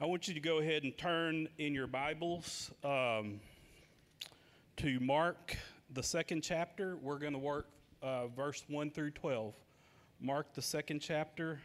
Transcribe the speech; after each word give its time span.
I 0.00 0.06
want 0.06 0.28
you 0.28 0.34
to 0.34 0.40
go 0.40 0.58
ahead 0.58 0.84
and 0.84 0.96
turn 0.96 1.48
in 1.58 1.74
your 1.74 1.88
Bibles 1.88 2.70
um, 2.84 3.40
to 4.76 5.00
Mark, 5.00 5.56
the 5.92 6.04
second 6.04 6.42
chapter. 6.42 6.96
We're 7.02 7.18
going 7.18 7.32
to 7.32 7.38
work 7.40 7.66
uh, 8.00 8.28
verse 8.28 8.62
1 8.68 8.92
through 8.92 9.10
12. 9.10 9.54
Mark, 10.20 10.54
the 10.54 10.62
second 10.62 11.00
chapter, 11.00 11.58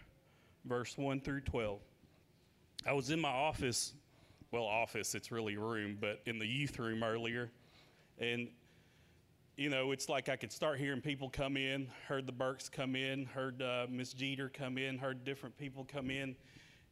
verse 0.66 0.98
1 0.98 1.22
through 1.22 1.42
12. 1.42 1.80
I 2.88 2.94
was 2.94 3.12
in 3.12 3.20
my 3.20 3.30
office, 3.30 3.94
well, 4.50 4.64
office, 4.64 5.14
it's 5.14 5.32
really 5.32 5.58
room, 5.58 6.00
but 6.02 6.20
in 6.26 6.40
the 6.40 6.48
youth 6.48 6.80
room 6.80 7.04
earlier. 7.04 7.52
And, 8.18 8.48
you 9.58 9.70
know, 9.70 9.92
it's 9.92 10.10
like 10.10 10.28
I 10.28 10.38
could 10.38 10.52
start 10.52 10.80
hearing 10.80 11.02
people 11.02 11.30
come 11.30 11.56
in, 11.56 11.88
heard 12.08 12.26
the 12.26 12.32
Burks 12.32 12.68
come 12.68 12.96
in, 12.96 13.26
heard 13.26 13.62
uh, 13.62 13.86
Miss 13.92 14.12
Jeter 14.12 14.50
come 14.50 14.80
in, 14.80 14.98
heard 14.98 15.24
different 15.24 15.56
people 15.56 15.86
come 15.88 16.10
in. 16.10 16.36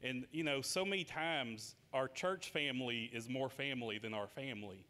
And, 0.04 0.26
you 0.32 0.44
know, 0.44 0.62
so 0.62 0.84
many 0.84 1.04
times 1.04 1.76
our 1.94 2.08
church 2.08 2.52
family 2.52 3.10
is 3.14 3.30
more 3.30 3.50
family 3.50 4.00
than 4.00 4.14
our 4.14 4.28
family. 4.28 4.86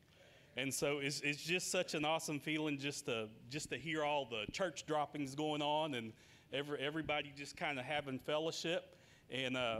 And 0.58 0.74
so 0.74 1.00
it's, 1.00 1.22
it's 1.22 1.42
just 1.42 1.72
such 1.72 1.94
an 1.94 2.06
awesome 2.06 2.40
feeling 2.40 2.78
just 2.78 3.06
to, 3.06 3.28
just 3.50 3.70
to 3.72 3.78
hear 3.78 4.04
all 4.04 4.26
the 4.26 4.50
church 4.52 4.86
droppings 4.86 5.36
going 5.36 5.62
on 5.62 5.96
and 5.96 6.12
every, 6.54 6.80
everybody 6.80 7.32
just 7.36 7.56
kind 7.56 7.80
of 7.80 7.86
having 7.86 8.20
fellowship. 8.20 8.98
And 9.30 9.56
uh, 9.56 9.80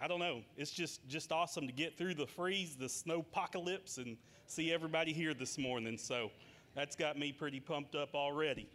I 0.00 0.08
don't 0.08 0.20
know, 0.20 0.42
it's 0.56 0.70
just, 0.70 1.06
just 1.08 1.32
awesome 1.32 1.66
to 1.66 1.72
get 1.72 1.96
through 1.96 2.14
the 2.14 2.26
freeze, 2.26 2.76
the 2.76 2.88
snow 2.88 3.20
apocalypse, 3.20 3.98
and 3.98 4.16
see 4.46 4.72
everybody 4.72 5.12
here 5.12 5.34
this 5.34 5.58
morning. 5.58 5.96
So 5.96 6.30
that's 6.74 6.94
got 6.94 7.18
me 7.18 7.32
pretty 7.32 7.60
pumped 7.60 7.94
up 7.94 8.14
already. 8.14 8.68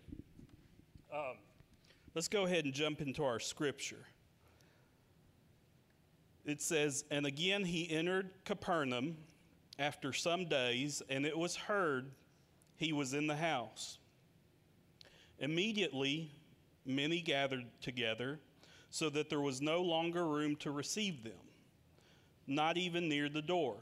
Um, 1.14 1.38
let's 2.14 2.28
go 2.28 2.46
ahead 2.46 2.66
and 2.66 2.74
jump 2.74 3.02
into 3.02 3.24
our 3.24 3.40
scripture 3.40 4.06
it 6.46 6.62
says, 6.62 7.04
And 7.12 7.26
again 7.26 7.64
he 7.66 7.90
entered 7.90 8.32
Capernaum 8.46 9.18
after 9.80 10.14
some 10.14 10.48
days, 10.48 11.02
and 11.10 11.26
it 11.26 11.38
was 11.38 11.56
heard 11.56 12.12
he 12.78 12.94
was 12.94 13.14
in 13.14 13.28
the 13.28 13.36
house. 13.36 13.98
Immediately, 15.40 16.32
many 16.86 17.22
gathered 17.22 17.66
together, 17.82 18.40
so 18.90 19.10
that 19.10 19.30
there 19.30 19.42
was 19.42 19.62
no 19.62 19.82
longer 19.82 20.28
room 20.28 20.56
to 20.58 20.72
receive 20.72 21.24
them, 21.24 21.40
not 22.46 22.78
even 22.78 23.08
near 23.08 23.30
the 23.30 23.42
door. 23.42 23.78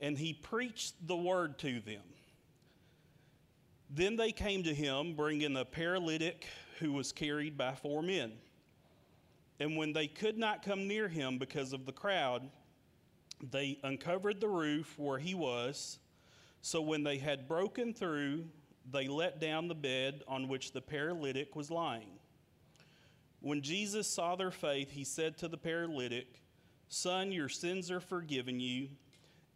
And 0.00 0.16
he 0.16 0.32
preached 0.32 0.94
the 1.06 1.16
word 1.16 1.58
to 1.60 1.80
them. 1.80 2.02
Then 3.90 4.16
they 4.16 4.32
came 4.32 4.62
to 4.64 4.74
him, 4.74 5.14
bringing 5.14 5.56
a 5.56 5.64
paralytic 5.64 6.46
who 6.78 6.92
was 6.92 7.12
carried 7.12 7.56
by 7.56 7.74
four 7.74 8.02
men. 8.02 8.32
And 9.60 9.76
when 9.76 9.92
they 9.92 10.06
could 10.06 10.36
not 10.36 10.64
come 10.64 10.88
near 10.88 11.08
him 11.08 11.38
because 11.38 11.72
of 11.72 11.86
the 11.86 11.92
crowd, 11.92 12.48
they 13.50 13.78
uncovered 13.82 14.40
the 14.40 14.48
roof 14.48 14.98
where 14.98 15.18
he 15.18 15.34
was. 15.34 15.98
So 16.62 16.80
when 16.80 17.04
they 17.04 17.18
had 17.18 17.46
broken 17.46 17.92
through, 17.92 18.46
they 18.90 19.06
let 19.06 19.40
down 19.40 19.68
the 19.68 19.74
bed 19.74 20.22
on 20.26 20.48
which 20.48 20.72
the 20.72 20.80
paralytic 20.80 21.54
was 21.54 21.70
lying. 21.70 22.18
When 23.40 23.62
Jesus 23.62 24.08
saw 24.08 24.36
their 24.36 24.50
faith, 24.50 24.90
he 24.90 25.04
said 25.04 25.36
to 25.38 25.48
the 25.48 25.58
paralytic, 25.58 26.40
Son, 26.88 27.32
your 27.32 27.48
sins 27.48 27.90
are 27.90 28.00
forgiven 28.00 28.60
you. 28.60 28.88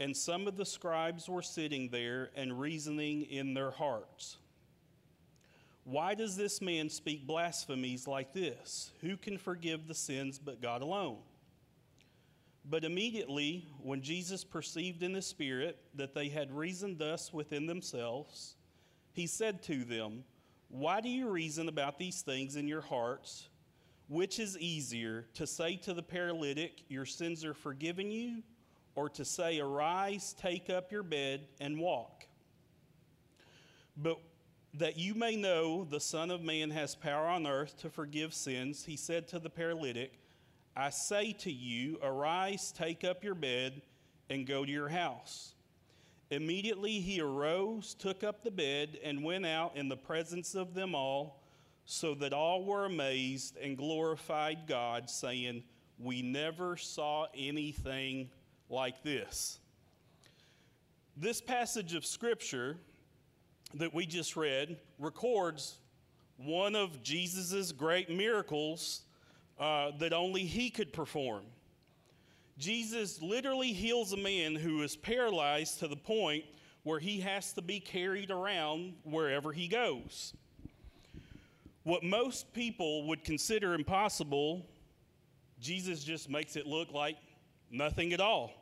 And 0.01 0.17
some 0.17 0.47
of 0.47 0.57
the 0.57 0.65
scribes 0.65 1.29
were 1.29 1.43
sitting 1.43 1.89
there 1.89 2.31
and 2.37 2.61
reasoning 2.61 3.23
in 3.23 3.55
their 3.55 3.71
hearts. 3.71 4.37
Why 5.91 6.15
does 6.15 6.37
this 6.37 6.61
man 6.61 6.91
speak 6.91 7.27
blasphemies 7.27 8.07
like 8.07 8.35
this? 8.35 8.93
Who 9.01 9.17
can 9.17 9.39
forgive 9.39 9.89
the 9.89 9.95
sins 9.95 10.39
but 10.39 10.61
God 10.61 10.83
alone? 10.83 11.17
But 12.69 12.85
immediately, 12.85 13.67
when 13.81 14.03
Jesus 14.03 14.45
perceived 14.45 15.03
in 15.03 15.15
the 15.15 15.23
Spirit 15.23 15.79
that 15.95 16.13
they 16.13 16.29
had 16.29 16.53
reasoned 16.53 16.99
thus 16.99 17.33
within 17.33 17.65
themselves, 17.65 18.57
he 19.15 19.27
said 19.27 19.63
to 19.63 19.83
them, 19.83 20.25
Why 20.69 21.01
do 21.01 21.09
you 21.09 21.31
reason 21.31 21.69
about 21.69 21.99
these 21.99 22.21
things 22.21 22.57
in 22.57 22.69
your 22.69 22.83
hearts? 22.83 23.49
Which 24.09 24.39
is 24.39 24.59
easier, 24.59 25.25
to 25.33 25.47
say 25.47 25.77
to 25.77 25.95
the 25.95 26.03
paralytic, 26.03 26.83
Your 26.89 27.07
sins 27.07 27.47
are 27.47 27.55
forgiven 27.55 28.11
you, 28.11 28.43
or 28.95 29.09
to 29.09 29.25
say, 29.25 29.59
Arise, 29.59 30.35
take 30.39 30.69
up 30.69 30.93
your 30.93 31.03
bed, 31.03 31.49
and 31.61 31.79
walk? 31.79 32.27
But 33.97 34.19
that 34.75 34.99
you 34.99 35.15
may 35.15 35.37
know 35.37 35.85
the 35.85 36.01
Son 36.01 36.31
of 36.31 36.43
Man 36.43 36.71
has 36.71 36.95
power 36.95 37.27
on 37.27 37.47
earth 37.47 37.79
to 37.81 37.91
forgive 37.91 38.35
sins, 38.35 38.85
he 38.85 38.97
said 38.97 39.29
to 39.29 39.39
the 39.39 39.51
paralytic, 39.51 40.13
I 40.77 40.91
say 40.91 41.33
to 41.41 41.51
you, 41.51 41.99
arise, 42.03 42.73
take 42.73 43.03
up 43.03 43.25
your 43.25 43.35
bed, 43.35 43.83
and 44.31 44.47
go 44.47 44.65
to 44.65 44.71
your 44.71 44.89
house. 44.89 45.55
Immediately 46.31 47.01
he 47.01 47.21
arose, 47.21 47.95
took 47.95 48.23
up 48.23 48.45
the 48.45 48.51
bed, 48.51 48.99
and 49.03 49.25
went 49.25 49.47
out 49.47 49.77
in 49.77 49.89
the 49.89 49.97
presence 49.97 50.55
of 50.55 50.75
them 50.75 50.95
all, 50.95 51.43
so 51.85 52.15
that 52.17 52.35
all 52.35 52.65
were 52.65 52.85
amazed 52.85 53.57
and 53.57 53.77
glorified 53.77 54.67
God, 54.67 55.09
saying, 55.09 55.65
We 55.99 56.21
never 56.21 56.77
saw 56.77 57.27
anything 57.35 58.29
like 58.69 59.03
this. 59.03 59.59
This 61.17 61.41
passage 61.41 61.95
of 61.95 62.05
Scripture 62.05 62.77
that 63.75 63.93
we 63.93 64.07
just 64.07 64.37
read 64.37 64.79
records 64.99 65.79
one 66.39 66.77
of 66.77 67.03
Jesus' 67.03 67.73
great 67.73 68.09
miracles 68.09 69.03
uh, 69.59 69.91
that 69.99 70.13
only 70.13 70.45
he 70.45 70.71
could 70.71 70.93
perform. 70.93 71.43
Jesus 72.59 73.21
literally 73.21 73.73
heals 73.73 74.13
a 74.13 74.17
man 74.17 74.55
who 74.55 74.83
is 74.83 74.97
paralyzed 74.97 75.81
to 75.81 75.89
the 75.89 75.97
point 75.97 76.45
where 76.85 76.99
he 76.99 77.21
has 77.21 77.53
to 77.53 77.63
be 77.63 77.81
carried 77.81 78.31
around 78.31 78.95
wherever 79.03 79.53
he 79.53 79.69
goes. 79.69 80.33
What 81.83 82.03
most 82.03 82.53
people 82.53 83.07
would 83.09 83.25
consider 83.25 83.75
impossible, 83.75 84.67
Jesus 85.61 86.05
just 86.05 86.31
makes 86.31 86.57
it 86.57 86.67
look 86.67 86.93
like 86.93 87.17
nothing 87.71 88.13
at 88.13 88.21
all. 88.21 88.53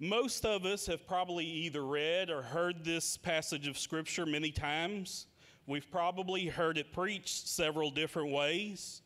Most 0.00 0.46
of 0.46 0.64
us 0.64 0.86
have 0.86 1.08
probably 1.08 1.44
either 1.44 1.84
read 1.84 2.30
or 2.30 2.40
heard 2.40 2.84
this 2.84 3.16
passage 3.16 3.66
of 3.66 3.76
Scripture 3.76 4.24
many 4.24 4.52
times. 4.52 5.26
We've 5.66 5.90
probably 5.90 6.46
heard 6.46 6.78
it 6.78 6.92
preached 6.92 7.48
several 7.48 7.90
different 7.90 8.30
ways. 8.30 9.02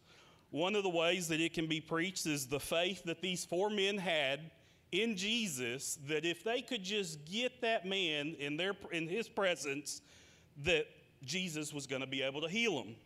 One 0.51 0.77
of 0.77 0.83
the 0.83 0.91
ways 0.91 1.29
that 1.29 1.41
it 1.41 1.55
can 1.55 1.67
be 1.67 1.81
preached 1.81 2.27
is 2.27 2.47
the 2.47 2.61
faith 2.61 3.05
that 3.05 3.23
these 3.23 3.43
four 3.43 3.71
men 3.71 3.97
had 3.97 4.51
in 4.93 5.17
Jesus 5.17 5.99
that 6.09 6.27
if 6.27 6.45
they 6.45 6.61
could 6.61 6.83
just 6.83 7.25
get 7.25 7.63
that 7.63 7.87
man 7.87 8.37
in 8.39 8.59
their 8.59 8.75
in 8.93 9.09
his 9.09 9.31
presence 9.31 10.03
that 10.59 10.85
Jesus 11.25 11.73
was 11.73 11.87
going 11.87 12.03
to 12.03 12.07
be 12.07 12.21
able 12.21 12.43
to 12.43 12.49
heal 12.49 12.83
him. 12.83 12.97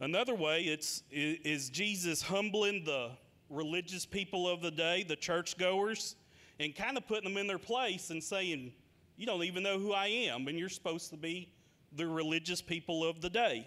Another 0.00 0.34
way 0.34 0.64
it's 0.64 1.02
is 1.10 1.70
Jesus 1.70 2.20
humbling 2.20 2.84
the 2.84 3.12
religious 3.48 4.04
people 4.04 4.46
of 4.46 4.60
the 4.60 4.70
day, 4.70 5.02
the 5.02 5.16
churchgoers, 5.16 6.16
and 6.58 6.74
kind 6.74 6.96
of 6.96 7.06
putting 7.06 7.28
them 7.28 7.38
in 7.38 7.46
their 7.46 7.58
place 7.58 8.10
and 8.10 8.22
saying, 8.22 8.72
You 9.16 9.26
don't 9.26 9.44
even 9.44 9.62
know 9.62 9.78
who 9.78 9.92
I 9.92 10.06
am, 10.06 10.48
and 10.48 10.58
you're 10.58 10.68
supposed 10.68 11.10
to 11.10 11.16
be 11.16 11.52
the 11.92 12.06
religious 12.06 12.62
people 12.62 13.04
of 13.04 13.20
the 13.20 13.30
day. 13.30 13.66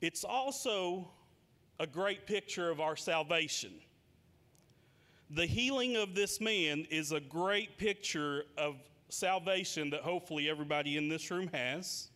It's 0.00 0.24
also 0.24 1.10
a 1.80 1.86
great 1.86 2.26
picture 2.26 2.70
of 2.70 2.80
our 2.80 2.96
salvation. 2.96 3.72
The 5.30 5.46
healing 5.46 5.96
of 5.96 6.14
this 6.14 6.40
man 6.40 6.86
is 6.90 7.12
a 7.12 7.20
great 7.20 7.78
picture 7.78 8.44
of 8.56 8.76
salvation 9.08 9.90
that 9.90 10.00
hopefully 10.00 10.48
everybody 10.48 10.96
in 10.96 11.08
this 11.08 11.30
room 11.30 11.48
has. 11.52 12.08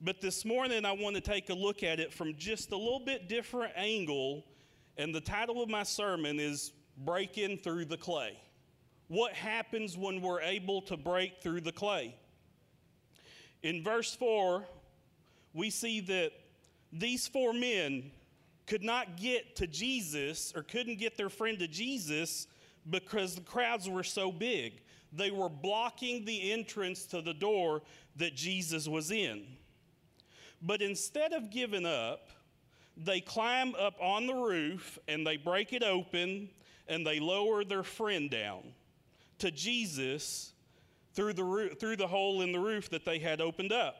But 0.00 0.20
this 0.20 0.44
morning, 0.44 0.84
I 0.84 0.92
want 0.92 1.16
to 1.16 1.20
take 1.20 1.50
a 1.50 1.54
look 1.54 1.82
at 1.82 1.98
it 1.98 2.12
from 2.12 2.36
just 2.36 2.70
a 2.70 2.76
little 2.76 3.02
bit 3.04 3.28
different 3.28 3.72
angle. 3.76 4.44
And 4.96 5.14
the 5.14 5.20
title 5.20 5.62
of 5.62 5.68
my 5.68 5.82
sermon 5.82 6.38
is 6.38 6.72
breaking 7.04 7.58
through 7.58 7.86
the 7.86 7.96
clay. 7.96 8.38
What 9.08 9.32
happens 9.32 9.96
when 9.96 10.20
we're 10.20 10.40
able 10.42 10.82
to 10.82 10.96
break 10.96 11.42
through 11.42 11.62
the 11.62 11.72
clay? 11.72 12.14
In 13.62 13.82
verse 13.82 14.14
4, 14.14 14.64
we 15.54 15.70
see 15.70 16.00
that 16.00 16.32
these 16.92 17.26
four 17.26 17.52
men 17.52 18.10
could 18.66 18.82
not 18.82 19.16
get 19.16 19.56
to 19.56 19.66
Jesus 19.66 20.52
or 20.54 20.62
couldn't 20.62 20.98
get 20.98 21.16
their 21.16 21.30
friend 21.30 21.58
to 21.58 21.68
Jesus 21.68 22.46
because 22.88 23.34
the 23.34 23.40
crowds 23.40 23.88
were 23.88 24.02
so 24.02 24.30
big. 24.30 24.82
They 25.12 25.30
were 25.30 25.48
blocking 25.48 26.24
the 26.24 26.52
entrance 26.52 27.06
to 27.06 27.22
the 27.22 27.32
door 27.32 27.82
that 28.16 28.34
Jesus 28.34 28.86
was 28.86 29.10
in. 29.10 29.46
But 30.60 30.82
instead 30.82 31.32
of 31.32 31.50
giving 31.50 31.86
up, 31.86 32.28
they 32.96 33.20
climb 33.20 33.74
up 33.76 33.94
on 34.00 34.26
the 34.26 34.34
roof 34.34 34.98
and 35.08 35.26
they 35.26 35.36
break 35.36 35.72
it 35.72 35.82
open 35.82 36.50
and 36.88 37.06
they 37.06 37.20
lower 37.20 37.64
their 37.64 37.82
friend 37.82 38.30
down 38.30 38.62
to 39.38 39.50
Jesus 39.50 40.52
through 41.14 41.32
the, 41.32 41.76
through 41.78 41.96
the 41.96 42.06
hole 42.06 42.42
in 42.42 42.52
the 42.52 42.58
roof 42.58 42.90
that 42.90 43.04
they 43.04 43.18
had 43.18 43.40
opened 43.40 43.72
up. 43.72 43.96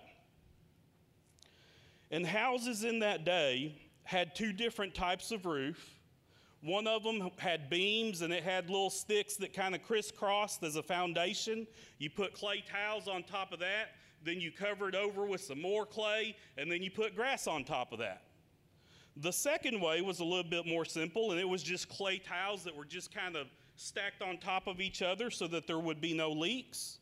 And 2.11 2.26
houses 2.26 2.85
in 2.85 3.00
that 3.00 3.25
day 3.25 3.75
had 4.05 4.35
two 4.35 4.52
different 4.52 4.94
types 4.94 5.31
of 5.31 5.44
roof. 5.44 5.96
One 6.62 6.87
of 6.87 7.02
them 7.02 7.31
had 7.37 7.69
beams 7.69 8.23
and 8.23 8.32
it 8.32 8.43
had 8.43 8.70
little 8.70 8.91
sticks 8.91 9.37
that 9.37 9.52
kind 9.52 9.75
of 9.75 9.82
crisscrossed 9.82 10.62
as 10.62 10.76
a 10.76 10.82
foundation. 10.82 11.67
You 11.99 12.11
put 12.11 12.34
clay 12.34 12.64
tiles 12.69 13.06
on 13.06 13.23
top 13.23 13.52
of 13.52 13.61
that, 13.61 13.91
then 14.25 14.41
you 14.41 14.50
cover 14.50 14.88
it 14.88 14.94
over 14.94 15.26
with 15.26 15.41
some 15.43 15.61
more 15.61 15.87
clay, 15.87 16.37
and 16.56 16.73
then 16.73 16.82
you 16.82 16.91
put 16.91 17.14
grass 17.14 17.46
on 17.46 17.64
top 17.64 17.93
of 17.93 17.99
that. 17.99 18.23
The 19.20 19.32
second 19.32 19.81
way 19.81 20.00
was 20.00 20.20
a 20.20 20.25
little 20.25 20.49
bit 20.49 20.65
more 20.65 20.85
simple, 20.85 21.32
and 21.32 21.41
it 21.41 21.49
was 21.49 21.62
just 21.62 21.88
clay 21.88 22.19
tiles 22.19 22.62
that 22.65 22.76
were 22.76 22.85
just 22.85 23.12
kind 23.12 23.35
of 23.35 23.49
stacked 23.75 24.23
on 24.23 24.38
top 24.38 24.69
of 24.69 24.81
each 24.81 25.03
other 25.03 25.31
so 25.31 25.49
that 25.49 25.67
there 25.67 25.79
would 25.79 26.00
be 26.00 26.15
no 26.15 26.31
leaks. 26.31 26.99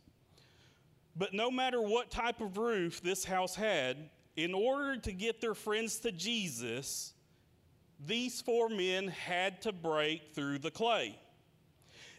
But 1.15 1.35
no 1.35 1.51
matter 1.51 1.81
what 1.81 2.11
type 2.11 2.41
of 2.41 2.57
roof 2.57 3.03
this 3.03 3.25
house 3.25 3.55
had, 3.55 4.11
in 4.35 4.55
order 4.55 4.97
to 4.97 5.13
get 5.13 5.41
their 5.43 5.55
friends 5.55 5.99
to 6.01 6.13
Jesus, 6.13 7.13
these 8.05 8.41
four 8.41 8.69
men 8.71 9.09
had 9.09 9.61
to 9.63 9.73
break 9.73 10.35
through 10.35 10.59
the 10.59 10.71
clay. 10.71 11.19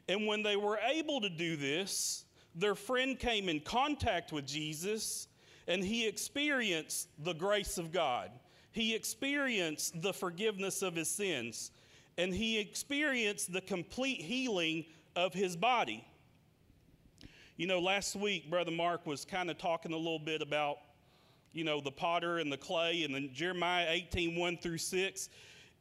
And 0.08 0.28
when 0.28 0.44
they 0.44 0.56
were 0.56 0.78
able 0.78 1.22
to 1.22 1.30
do 1.30 1.56
this, 1.56 2.26
their 2.56 2.76
friend 2.76 3.18
came 3.20 3.50
in 3.50 3.60
contact 3.60 4.32
with 4.32 4.46
Jesus 4.46 5.28
and 5.68 5.84
he 5.84 6.08
experienced 6.08 7.10
the 7.20 7.34
grace 7.34 7.78
of 7.78 7.92
God. 7.92 8.32
He 8.78 8.94
experienced 8.94 10.04
the 10.04 10.14
forgiveness 10.14 10.84
of 10.84 10.94
his 10.94 11.10
sins 11.10 11.72
and 12.16 12.32
he 12.32 12.60
experienced 12.60 13.52
the 13.52 13.62
complete 13.62 14.22
healing 14.22 14.86
of 15.16 15.34
his 15.34 15.56
body. 15.56 16.06
You 17.56 17.66
know, 17.66 17.80
last 17.80 18.16
week, 18.16 18.52
Brother 18.52 18.70
Mark 18.70 19.08
was 19.08 19.26
kind 19.26 19.50
of 19.50 19.58
talking 19.58 19.94
a 19.94 19.98
little 19.98 20.20
bit 20.20 20.44
about, 20.44 20.78
you 21.54 21.64
know, 21.64 21.82
the 21.82 21.90
potter 21.90 22.38
and 22.38 22.52
the 22.54 22.58
clay, 22.58 23.02
and 23.02 23.16
then 23.16 23.32
Jeremiah 23.34 23.88
18 23.90 24.36
1 24.36 24.58
through 24.58 24.78
6, 24.78 25.30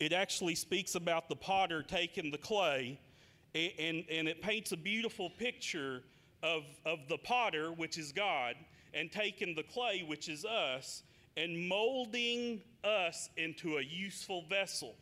it 0.01 0.15
actually 0.15 0.55
speaks 0.55 0.95
about 0.95 1.29
the 1.29 1.37
potter 1.37 1.83
taking 1.83 2.31
the 2.31 2.39
clay, 2.39 2.99
and, 3.55 3.73
and, 3.79 4.05
and 4.11 4.27
it 4.27 4.41
paints 4.41 4.73
a 4.73 4.77
beautiful 4.79 5.29
picture 5.29 6.03
of, 6.43 6.63
of 6.87 7.01
the 7.11 7.19
potter, 7.19 7.73
which 7.73 7.99
is 7.99 8.11
God, 8.11 8.55
and 8.95 9.13
taking 9.13 9.55
the 9.55 9.65
clay, 9.65 10.03
which 10.09 10.31
is 10.31 10.47
us, 10.47 11.03
and 11.37 11.69
molding 11.69 12.63
us 12.83 13.29
into 13.37 13.77
a 13.77 13.83
useful 13.83 14.45
vessel. 14.49 14.95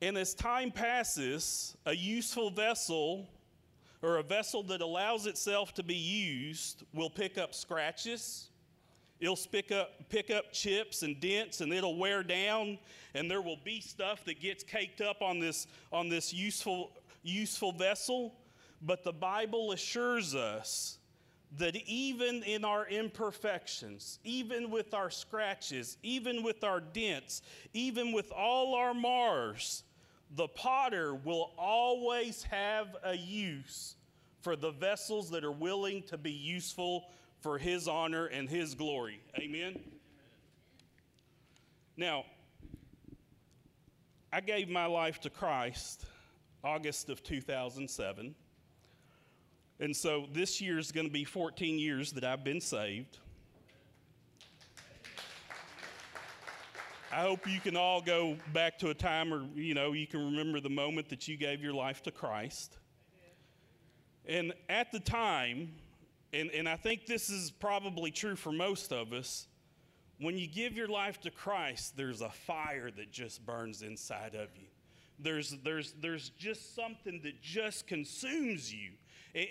And 0.00 0.16
as 0.16 0.34
time 0.34 0.70
passes, 0.70 1.76
a 1.84 1.94
useful 1.94 2.50
vessel 2.50 3.28
or 4.00 4.18
a 4.18 4.22
vessel 4.22 4.62
that 4.64 4.80
allows 4.80 5.26
itself 5.26 5.74
to 5.74 5.82
be 5.82 5.96
used 5.96 6.84
will 6.94 7.10
pick 7.10 7.36
up 7.36 7.54
scratches. 7.54 8.48
It'll 9.20 9.36
pick 9.50 9.72
up, 9.72 9.90
pick 10.08 10.30
up 10.30 10.52
chips 10.52 11.02
and 11.02 11.18
dents 11.18 11.60
and 11.60 11.72
it'll 11.72 11.96
wear 11.96 12.22
down, 12.22 12.78
and 13.14 13.28
there 13.28 13.42
will 13.42 13.58
be 13.64 13.80
stuff 13.80 14.24
that 14.26 14.40
gets 14.40 14.62
caked 14.62 15.00
up 15.00 15.20
on 15.20 15.40
this, 15.40 15.66
on 15.92 16.08
this 16.08 16.32
useful, 16.32 16.92
useful 17.24 17.72
vessel. 17.72 18.34
But 18.80 19.02
the 19.02 19.12
Bible 19.12 19.72
assures 19.72 20.36
us 20.36 20.97
that 21.56 21.76
even 21.76 22.42
in 22.42 22.64
our 22.64 22.86
imperfections, 22.86 24.18
even 24.22 24.70
with 24.70 24.92
our 24.92 25.10
scratches, 25.10 25.96
even 26.02 26.42
with 26.42 26.62
our 26.62 26.80
dents, 26.80 27.42
even 27.72 28.12
with 28.12 28.30
all 28.32 28.74
our 28.74 28.92
mars, 28.92 29.84
the 30.36 30.48
potter 30.48 31.14
will 31.14 31.52
always 31.56 32.42
have 32.44 32.96
a 33.02 33.16
use 33.16 33.96
for 34.40 34.56
the 34.56 34.70
vessels 34.70 35.30
that 35.30 35.42
are 35.42 35.52
willing 35.52 36.02
to 36.02 36.18
be 36.18 36.32
useful 36.32 37.06
for 37.40 37.58
his 37.58 37.88
honor 37.88 38.26
and 38.26 38.48
his 38.48 38.74
glory. 38.74 39.20
Amen. 39.38 39.80
Now, 41.96 42.24
I 44.32 44.40
gave 44.40 44.68
my 44.68 44.86
life 44.86 45.20
to 45.22 45.30
Christ 45.30 46.04
August 46.62 47.08
of 47.08 47.22
2007. 47.22 48.34
And 49.80 49.96
so 49.96 50.26
this 50.32 50.60
year 50.60 50.78
is 50.78 50.90
going 50.90 51.06
to 51.06 51.12
be 51.12 51.24
14 51.24 51.78
years 51.78 52.12
that 52.12 52.24
I've 52.24 52.42
been 52.42 52.60
saved. 52.60 53.18
I 57.12 57.22
hope 57.22 57.48
you 57.48 57.60
can 57.60 57.76
all 57.76 58.02
go 58.02 58.36
back 58.52 58.78
to 58.80 58.90
a 58.90 58.94
time 58.94 59.32
or, 59.32 59.46
you 59.54 59.74
know, 59.74 59.92
you 59.92 60.06
can 60.06 60.24
remember 60.24 60.60
the 60.60 60.68
moment 60.68 61.08
that 61.08 61.26
you 61.26 61.36
gave 61.36 61.62
your 61.62 61.72
life 61.72 62.02
to 62.02 62.10
Christ. 62.10 62.76
And 64.26 64.52
at 64.68 64.92
the 64.92 65.00
time, 65.00 65.72
and, 66.34 66.50
and 66.50 66.68
I 66.68 66.76
think 66.76 67.06
this 67.06 67.30
is 67.30 67.50
probably 67.50 68.10
true 68.10 68.36
for 68.36 68.52
most 68.52 68.92
of 68.92 69.12
us, 69.12 69.46
when 70.20 70.36
you 70.36 70.46
give 70.46 70.76
your 70.76 70.88
life 70.88 71.20
to 71.20 71.30
Christ, 71.30 71.96
there's 71.96 72.20
a 72.20 72.28
fire 72.28 72.90
that 72.90 73.10
just 73.10 73.46
burns 73.46 73.82
inside 73.82 74.34
of 74.34 74.48
you. 74.56 74.66
There's, 75.18 75.56
there's, 75.64 75.94
there's 76.00 76.30
just 76.30 76.74
something 76.74 77.20
that 77.22 77.40
just 77.40 77.86
consumes 77.86 78.72
you 78.72 78.90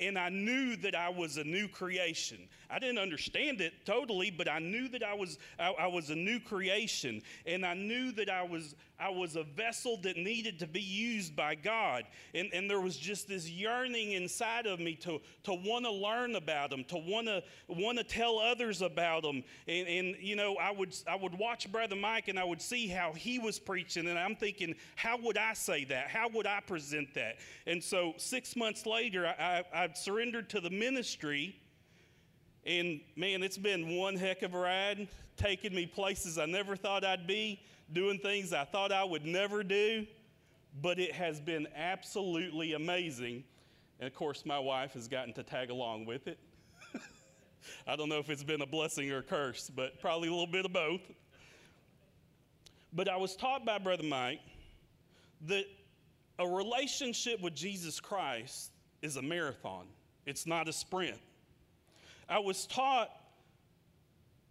and 0.02 0.18
I 0.18 0.30
knew 0.30 0.76
that 0.78 0.96
I 0.96 1.10
was 1.10 1.38
a 1.38 1.44
new 1.44 1.68
creation. 1.68 2.40
I 2.70 2.80
didn't 2.80 2.98
understand 2.98 3.62
it 3.62 3.74
totally, 3.86 4.30
but 4.30 4.50
I 4.50 4.60
knew 4.60 4.90
that 4.90 5.04
I 5.04 5.14
was, 5.14 5.38
I, 5.58 5.72
I, 5.72 5.88
was 5.88 6.10
a 6.10 6.16
new 6.16 6.40
creation, 6.40 7.22
and 7.46 7.66
I 7.66 7.74
knew 7.74 8.12
that 8.14 8.30
I 8.30 8.44
was, 8.44 8.76
I 9.00 9.10
was 9.10 9.36
a 9.36 9.44
vessel 9.44 9.98
that 10.04 10.18
needed 10.18 10.60
to 10.60 10.68
be 10.68 10.82
used 10.82 11.36
by 11.36 11.56
God. 11.56 12.04
And, 12.34 12.50
and 12.54 12.70
there 12.70 12.82
was 12.82 12.98
just 12.98 13.28
this 13.28 13.50
yearning 13.50 14.12
inside 14.14 14.66
of 14.66 14.80
me 14.80 14.96
to, 14.96 15.22
to 15.44 15.54
want 15.54 15.86
to 15.86 15.92
learn 15.92 16.36
about 16.36 16.74
Him, 16.74 16.84
to 16.86 16.98
want 16.98 17.28
to 17.28 17.44
want 17.68 17.98
to 18.00 18.04
tell 18.04 18.40
others 18.40 18.82
about 18.82 19.24
Him. 19.24 19.44
And, 19.68 19.88
and 19.88 20.16
you 20.20 20.36
know, 20.36 20.56
I 20.58 20.72
would 20.72 20.96
I 21.08 21.16
would 21.16 21.36
watch 21.36 21.72
Brother 21.72 21.96
Mike, 21.96 22.28
and 22.28 22.38
I 22.38 22.44
would 22.44 22.62
see 22.62 22.88
how 22.88 23.14
he 23.14 23.40
was 23.40 23.60
preaching, 23.60 24.08
and 24.08 24.20
I'm 24.20 24.36
thinking, 24.36 24.76
how 24.96 25.18
would 25.20 25.38
I 25.38 25.54
say 25.54 25.86
that? 25.86 26.10
How 26.10 26.28
would 26.30 26.48
I 26.48 26.60
present 26.60 27.14
that? 27.16 27.38
And 27.66 27.84
so 27.84 28.14
six 28.18 28.56
months 28.56 28.86
later, 28.86 29.28
I, 29.28 29.64
I, 29.74 29.77
I 29.78 29.90
surrendered 29.94 30.50
to 30.50 30.60
the 30.60 30.72
ministry. 30.72 31.56
And 32.66 33.00
man, 33.16 33.44
it's 33.44 33.60
been 33.60 33.96
one 33.96 34.16
heck 34.16 34.42
of 34.42 34.56
a 34.56 34.58
ride, 34.58 35.08
taking 35.38 35.76
me 35.76 35.86
places 35.86 36.40
I 36.40 36.48
never 36.48 36.76
thought 36.76 37.06
I'd 37.06 37.28
be 37.28 37.62
doing 37.94 38.18
things 38.18 38.54
I 38.54 38.66
thought 38.66 38.92
I 38.92 39.04
would 39.04 39.24
never 39.24 39.64
do, 39.64 40.06
but 40.82 41.00
it 41.00 41.14
has 41.14 41.40
been 41.40 41.68
absolutely 41.76 42.74
amazing. 42.74 43.44
And 44.00 44.08
of 44.08 44.16
course, 44.16 44.46
my 44.48 44.58
wife 44.58 44.94
has 44.94 45.08
gotten 45.08 45.34
to 45.36 45.44
tag 45.44 45.70
along 45.70 46.06
with 46.06 46.28
it. 46.28 46.40
I 47.88 47.96
don't 47.96 48.10
know 48.10 48.18
if 48.18 48.32
it's 48.32 48.44
been 48.44 48.62
a 48.62 48.66
blessing 48.66 49.12
or 49.12 49.20
a 49.20 49.24
curse, 49.24 49.70
but 49.74 50.02
probably 50.02 50.28
a 50.28 50.32
little 50.32 50.48
bit 50.48 50.66
of 50.66 50.74
both. 50.74 51.02
But 52.92 53.08
I 53.08 53.16
was 53.18 53.36
taught 53.36 53.64
by 53.64 53.78
Brother 53.78 54.04
Mike 54.04 54.42
that 55.46 55.66
a 56.40 56.48
relationship 56.48 57.42
with 57.42 57.56
Jesus 57.56 58.00
Christ 58.00 58.72
is 59.08 59.16
a 59.16 59.22
marathon, 59.22 59.88
it's 60.26 60.46
not 60.46 60.68
a 60.68 60.74
sprint. 60.74 61.18
I 62.30 62.40
was 62.40 62.68
taught 62.68 63.10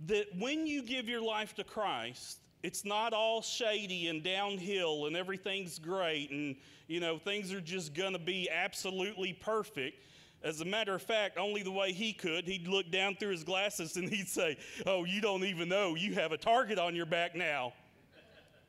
that 0.07 0.27
when 0.39 0.67
you 0.67 0.83
give 0.83 1.09
your 1.09 1.21
life 1.21 1.55
to 1.57 1.65
Christ, 1.65 2.39
it's 2.63 2.85
not 2.85 3.13
all 3.13 3.43
shady 3.43 4.09
and 4.09 4.23
downhill 4.23 5.07
and 5.07 5.15
everything's 5.15 5.79
great 5.79 6.31
and 6.31 6.57
you 6.89 7.01
know 7.01 7.19
things 7.19 7.53
are 7.53 7.61
just 7.61 7.95
going 7.95 8.15
to 8.15 8.19
be 8.19 8.49
absolutely 8.51 9.35
perfect. 9.35 10.03
As 10.43 10.63
a 10.63 10.65
matter 10.65 10.95
of 10.95 11.03
fact 11.03 11.37
only 11.37 11.63
the 11.63 11.71
way 11.71 11.93
he 11.93 12.15
could 12.15 12.47
he'd 12.47 12.67
look 12.67 12.91
down 12.91 13.15
through 13.17 13.33
his 13.33 13.45
glasses 13.45 13.97
and 13.97 14.09
he'd 14.13 14.29
say 14.29 14.57
oh 14.87 15.05
you 15.05 15.21
don't 15.21 15.45
even 15.45 15.69
know. 15.69 15.95
You 15.95 16.15
have 16.15 16.33
a 16.33 16.39
target 16.39 16.79
on 16.79 16.97
your 16.97 17.07
back 17.07 17.37
now 17.37 17.75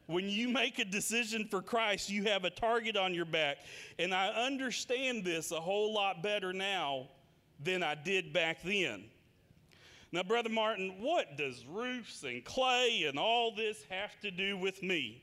when 0.08 0.30
you 0.30 0.48
make 0.48 0.80
a 0.80 0.86
decision 0.86 1.48
for 1.50 1.62
Christ, 1.62 2.10
you 2.10 2.24
have 2.24 2.46
a 2.46 2.50
target 2.50 2.96
on 2.96 3.14
your 3.14 3.26
back. 3.26 3.58
And 4.00 4.14
I 4.14 4.30
understand 4.30 5.24
this 5.24 5.52
a 5.52 5.60
whole 5.60 5.94
lot 5.94 6.24
better 6.24 6.54
now 6.54 7.08
than 7.64 7.84
I 7.84 7.96
did 7.96 8.34
back 8.34 8.64
then. 8.64 9.04
Now, 10.14 10.24
Brother 10.24 10.50
Martin, 10.50 10.96
what 11.02 11.38
does 11.38 11.66
roofs 11.66 12.24
and 12.24 12.44
clay 12.44 13.04
and 13.08 13.20
all 13.20 13.54
this 13.54 13.84
have 13.90 14.18
to 14.22 14.32
do 14.32 14.58
with 14.58 14.82
me? 14.82 15.22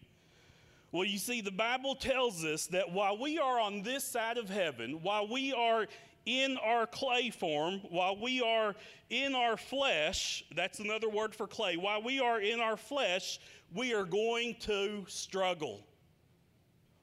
Well, 0.92 1.04
you 1.04 1.18
see, 1.18 1.40
the 1.40 1.50
Bible 1.50 1.94
tells 1.94 2.44
us 2.44 2.66
that 2.68 2.92
while 2.92 3.18
we 3.18 3.38
are 3.38 3.58
on 3.58 3.82
this 3.82 4.04
side 4.04 4.36
of 4.36 4.48
heaven, 4.50 5.00
while 5.02 5.26
we 5.26 5.52
are 5.52 5.86
in 6.26 6.56
our 6.58 6.86
clay 6.86 7.30
form, 7.30 7.80
while 7.90 8.16
we 8.16 8.40
are 8.40 8.74
in 9.10 9.34
our 9.34 9.56
flesh, 9.56 10.44
that's 10.54 10.78
another 10.80 11.08
word 11.08 11.34
for 11.34 11.46
clay, 11.46 11.76
while 11.76 12.02
we 12.02 12.20
are 12.20 12.40
in 12.40 12.60
our 12.60 12.76
flesh, 12.76 13.38
we 13.72 13.94
are 13.94 14.04
going 14.04 14.56
to 14.60 15.04
struggle. 15.08 15.86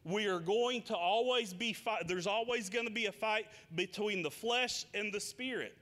We 0.04 0.28
are 0.28 0.40
going 0.40 0.82
to 0.84 0.96
always 0.96 1.54
be 1.54 1.74
fight. 1.74 2.08
There's 2.08 2.28
always 2.28 2.70
going 2.70 2.86
to 2.86 2.92
be 2.92 3.06
a 3.06 3.12
fight 3.12 3.46
between 3.76 4.24
the 4.24 4.32
flesh 4.32 4.86
and 4.94 5.14
the 5.14 5.20
spirit. 5.20 5.78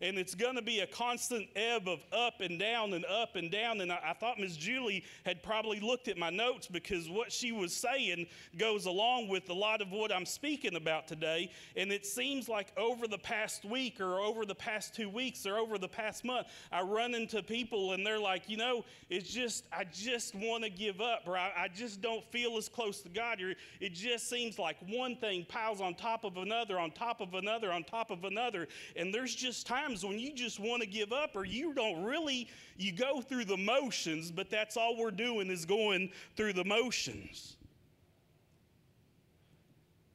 And 0.00 0.18
it's 0.18 0.34
going 0.34 0.54
to 0.54 0.62
be 0.62 0.80
a 0.80 0.86
constant 0.86 1.48
ebb 1.56 1.88
of 1.88 2.00
up 2.12 2.40
and 2.40 2.58
down 2.58 2.92
and 2.92 3.04
up 3.06 3.36
and 3.36 3.50
down. 3.50 3.80
And 3.80 3.90
I, 3.90 3.98
I 4.04 4.12
thought 4.12 4.38
Miss 4.38 4.56
Julie 4.56 5.04
had 5.24 5.42
probably 5.42 5.80
looked 5.80 6.08
at 6.08 6.16
my 6.16 6.30
notes 6.30 6.68
because 6.68 7.08
what 7.08 7.32
she 7.32 7.52
was 7.52 7.74
saying 7.74 8.26
goes 8.56 8.86
along 8.86 9.28
with 9.28 9.48
a 9.50 9.54
lot 9.54 9.82
of 9.82 9.90
what 9.90 10.14
I'm 10.14 10.26
speaking 10.26 10.76
about 10.76 11.08
today. 11.08 11.50
And 11.76 11.92
it 11.92 12.06
seems 12.06 12.48
like 12.48 12.68
over 12.76 13.08
the 13.08 13.18
past 13.18 13.64
week 13.64 14.00
or 14.00 14.20
over 14.20 14.46
the 14.46 14.54
past 14.54 14.94
two 14.94 15.08
weeks 15.08 15.46
or 15.46 15.58
over 15.58 15.78
the 15.78 15.88
past 15.88 16.24
month, 16.24 16.46
I 16.70 16.82
run 16.82 17.14
into 17.14 17.42
people 17.42 17.92
and 17.92 18.06
they're 18.06 18.20
like, 18.20 18.48
you 18.48 18.56
know, 18.56 18.84
it's 19.10 19.28
just, 19.28 19.64
I 19.72 19.84
just 19.84 20.34
want 20.34 20.62
to 20.64 20.70
give 20.70 21.00
up 21.00 21.22
or 21.26 21.36
I, 21.36 21.52
I 21.56 21.68
just 21.68 22.00
don't 22.00 22.24
feel 22.30 22.56
as 22.56 22.68
close 22.68 23.00
to 23.00 23.08
God. 23.08 23.40
Or 23.40 23.54
it 23.80 23.94
just 23.94 24.28
seems 24.28 24.58
like 24.58 24.76
one 24.88 25.16
thing 25.16 25.44
piles 25.48 25.80
on 25.80 25.94
top 25.94 26.24
of 26.24 26.36
another, 26.36 26.78
on 26.78 26.92
top 26.92 27.20
of 27.20 27.34
another, 27.34 27.72
on 27.72 27.82
top 27.82 28.10
of 28.10 28.24
another. 28.24 28.68
And 28.94 29.12
there's 29.12 29.34
just 29.34 29.66
times 29.66 29.87
when 29.88 30.18
you 30.18 30.34
just 30.34 30.60
want 30.60 30.82
to 30.82 30.88
give 30.88 31.12
up 31.12 31.34
or 31.34 31.44
you 31.44 31.72
don't 31.72 32.04
really, 32.04 32.48
you 32.76 32.92
go 32.92 33.20
through 33.20 33.44
the 33.44 33.56
motions, 33.56 34.30
but 34.30 34.50
that's 34.50 34.76
all 34.76 34.96
we're 34.96 35.10
doing 35.10 35.50
is 35.50 35.64
going 35.64 36.10
through 36.36 36.52
the 36.52 36.64
motions. 36.64 37.56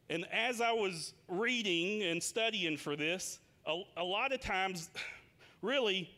And 0.10 0.26
as 0.32 0.62
I 0.62 0.72
was 0.72 1.14
reading 1.28 2.04
and 2.04 2.22
studying 2.22 2.78
for 2.78 2.96
this, 2.96 3.40
a, 3.66 3.82
a 3.98 4.04
lot 4.04 4.32
of 4.32 4.42
times, 4.42 4.90
really, 5.62 6.10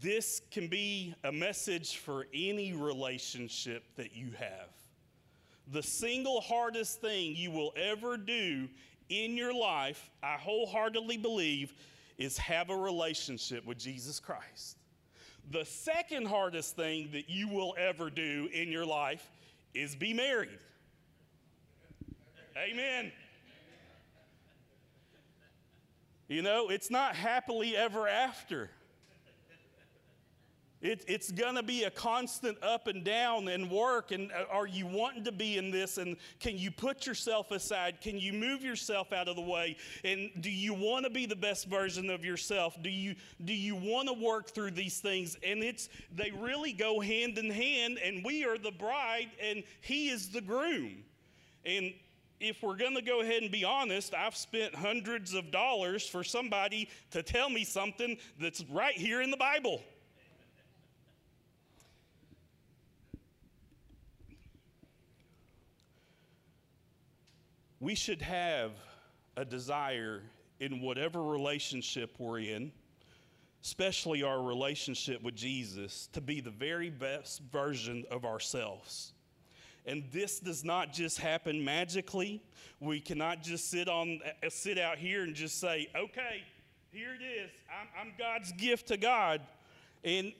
this 0.00 0.42
can 0.50 0.68
be 0.68 1.14
a 1.24 1.32
message 1.32 1.96
for 1.96 2.26
any 2.34 2.72
relationship 2.72 3.84
that 3.96 4.14
you 4.14 4.30
have. 4.38 4.68
The 5.72 5.82
single 5.82 6.40
hardest 6.40 7.00
thing 7.00 7.34
you 7.36 7.50
will 7.50 7.72
ever 7.76 8.16
do 8.16 8.68
in 9.08 9.36
your 9.36 9.54
life, 9.54 10.10
I 10.22 10.36
wholeheartedly 10.36 11.16
believe, 11.18 11.74
is 12.18 12.38
have 12.38 12.70
a 12.70 12.76
relationship 12.76 13.64
with 13.64 13.78
Jesus 13.78 14.20
Christ. 14.20 14.76
The 15.50 15.64
second 15.64 16.26
hardest 16.26 16.76
thing 16.76 17.10
that 17.12 17.28
you 17.28 17.48
will 17.48 17.74
ever 17.78 18.10
do 18.10 18.48
in 18.52 18.70
your 18.70 18.86
life 18.86 19.28
is 19.74 19.96
be 19.96 20.14
married. 20.14 20.58
Amen. 22.56 23.10
You 26.28 26.42
know, 26.42 26.68
it's 26.68 26.90
not 26.90 27.14
happily 27.14 27.76
ever 27.76 28.08
after. 28.08 28.70
It, 30.82 31.04
it's 31.06 31.30
going 31.30 31.54
to 31.54 31.62
be 31.62 31.84
a 31.84 31.90
constant 31.92 32.60
up 32.60 32.88
and 32.88 33.04
down 33.04 33.46
and 33.46 33.70
work. 33.70 34.10
And 34.10 34.32
uh, 34.32 34.46
are 34.50 34.66
you 34.66 34.84
wanting 34.84 35.22
to 35.24 35.32
be 35.32 35.56
in 35.56 35.70
this? 35.70 35.96
And 35.96 36.16
can 36.40 36.58
you 36.58 36.72
put 36.72 37.06
yourself 37.06 37.52
aside? 37.52 38.00
Can 38.00 38.18
you 38.18 38.32
move 38.32 38.64
yourself 38.64 39.12
out 39.12 39.28
of 39.28 39.36
the 39.36 39.42
way? 39.42 39.76
And 40.02 40.30
do 40.40 40.50
you 40.50 40.74
want 40.74 41.04
to 41.04 41.10
be 41.10 41.24
the 41.24 41.36
best 41.36 41.68
version 41.68 42.10
of 42.10 42.24
yourself? 42.24 42.76
Do 42.82 42.90
you, 42.90 43.14
do 43.44 43.54
you 43.54 43.76
want 43.76 44.08
to 44.08 44.14
work 44.14 44.50
through 44.50 44.72
these 44.72 44.98
things? 44.98 45.36
And 45.46 45.62
it's, 45.62 45.88
they 46.12 46.32
really 46.32 46.72
go 46.72 46.98
hand 46.98 47.38
in 47.38 47.48
hand. 47.48 48.00
And 48.04 48.24
we 48.24 48.44
are 48.44 48.58
the 48.58 48.72
bride 48.72 49.30
and 49.40 49.62
he 49.82 50.08
is 50.08 50.30
the 50.30 50.40
groom. 50.40 51.04
And 51.64 51.94
if 52.40 52.60
we're 52.60 52.76
going 52.76 52.96
to 52.96 53.02
go 53.02 53.20
ahead 53.20 53.42
and 53.42 53.52
be 53.52 53.62
honest, 53.62 54.14
I've 54.14 54.36
spent 54.36 54.74
hundreds 54.74 55.32
of 55.32 55.52
dollars 55.52 56.08
for 56.08 56.24
somebody 56.24 56.88
to 57.12 57.22
tell 57.22 57.48
me 57.48 57.62
something 57.62 58.18
that's 58.40 58.64
right 58.64 58.96
here 58.96 59.22
in 59.22 59.30
the 59.30 59.36
Bible. 59.36 59.80
We 67.82 67.96
should 67.96 68.22
have 68.22 68.70
a 69.36 69.44
desire 69.44 70.22
in 70.60 70.80
whatever 70.80 71.20
relationship 71.20 72.14
we're 72.16 72.38
in, 72.38 72.70
especially 73.64 74.22
our 74.22 74.40
relationship 74.40 75.20
with 75.20 75.34
Jesus, 75.34 76.08
to 76.12 76.20
be 76.20 76.40
the 76.40 76.50
very 76.50 76.90
best 76.90 77.42
version 77.50 78.04
of 78.08 78.24
ourselves. 78.24 79.14
And 79.84 80.04
this 80.12 80.38
does 80.38 80.64
not 80.64 80.92
just 80.92 81.18
happen 81.18 81.64
magically. 81.64 82.40
We 82.78 83.00
cannot 83.00 83.42
just 83.42 83.68
sit 83.68 83.88
on 83.88 84.20
uh, 84.24 84.48
sit 84.48 84.78
out 84.78 84.96
here 84.96 85.24
and 85.24 85.34
just 85.34 85.58
say, 85.58 85.88
"Okay, 85.96 86.44
here 86.92 87.16
it 87.20 87.24
is. 87.24 87.50
I'm, 87.68 87.88
I'm 88.00 88.12
God's 88.16 88.52
gift 88.52 88.86
to 88.88 88.96
God." 88.96 89.40
And 90.04 90.32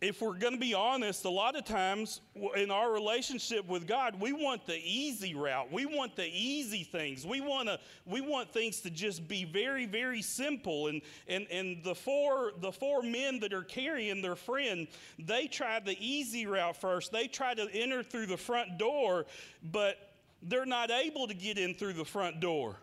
if 0.00 0.22
we're 0.22 0.38
going 0.38 0.54
to 0.54 0.60
be 0.60 0.72
honest, 0.72 1.26
a 1.26 1.30
lot 1.30 1.56
of 1.56 1.66
times 1.66 2.22
in 2.56 2.70
our 2.70 2.90
relationship 2.90 3.68
with 3.68 3.86
God, 3.86 4.18
we 4.18 4.32
want 4.32 4.64
the 4.64 4.78
easy 4.78 5.34
route. 5.34 5.70
We 5.70 5.84
want 5.84 6.16
the 6.16 6.26
easy 6.26 6.84
things. 6.84 7.26
We 7.26 7.42
want 7.42 7.68
to 7.68 7.78
we 8.06 8.22
want 8.22 8.50
things 8.50 8.80
to 8.80 8.90
just 8.90 9.28
be 9.28 9.44
very 9.44 9.84
very 9.84 10.22
simple. 10.22 10.86
And 10.86 11.02
and 11.28 11.46
and 11.50 11.84
the 11.84 11.94
four 11.94 12.52
the 12.60 12.72
four 12.72 13.02
men 13.02 13.40
that 13.40 13.52
are 13.52 13.62
carrying 13.62 14.22
their 14.22 14.36
friend, 14.36 14.88
they 15.18 15.46
try 15.46 15.80
the 15.80 15.96
easy 16.00 16.46
route 16.46 16.76
first. 16.76 17.12
They 17.12 17.26
try 17.26 17.52
to 17.52 17.68
enter 17.74 18.02
through 18.02 18.26
the 18.26 18.38
front 18.38 18.78
door, 18.78 19.26
but 19.62 19.96
they're 20.42 20.64
not 20.64 20.90
able 20.90 21.28
to 21.28 21.34
get 21.34 21.58
in 21.58 21.74
through 21.74 21.92
the 21.92 22.06
front 22.06 22.40
door. 22.40 22.76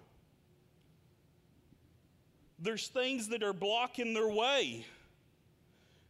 There's 2.59 2.87
things 2.87 3.29
that 3.29 3.41
are 3.41 3.53
blocking 3.53 4.13
their 4.13 4.29
way. 4.29 4.85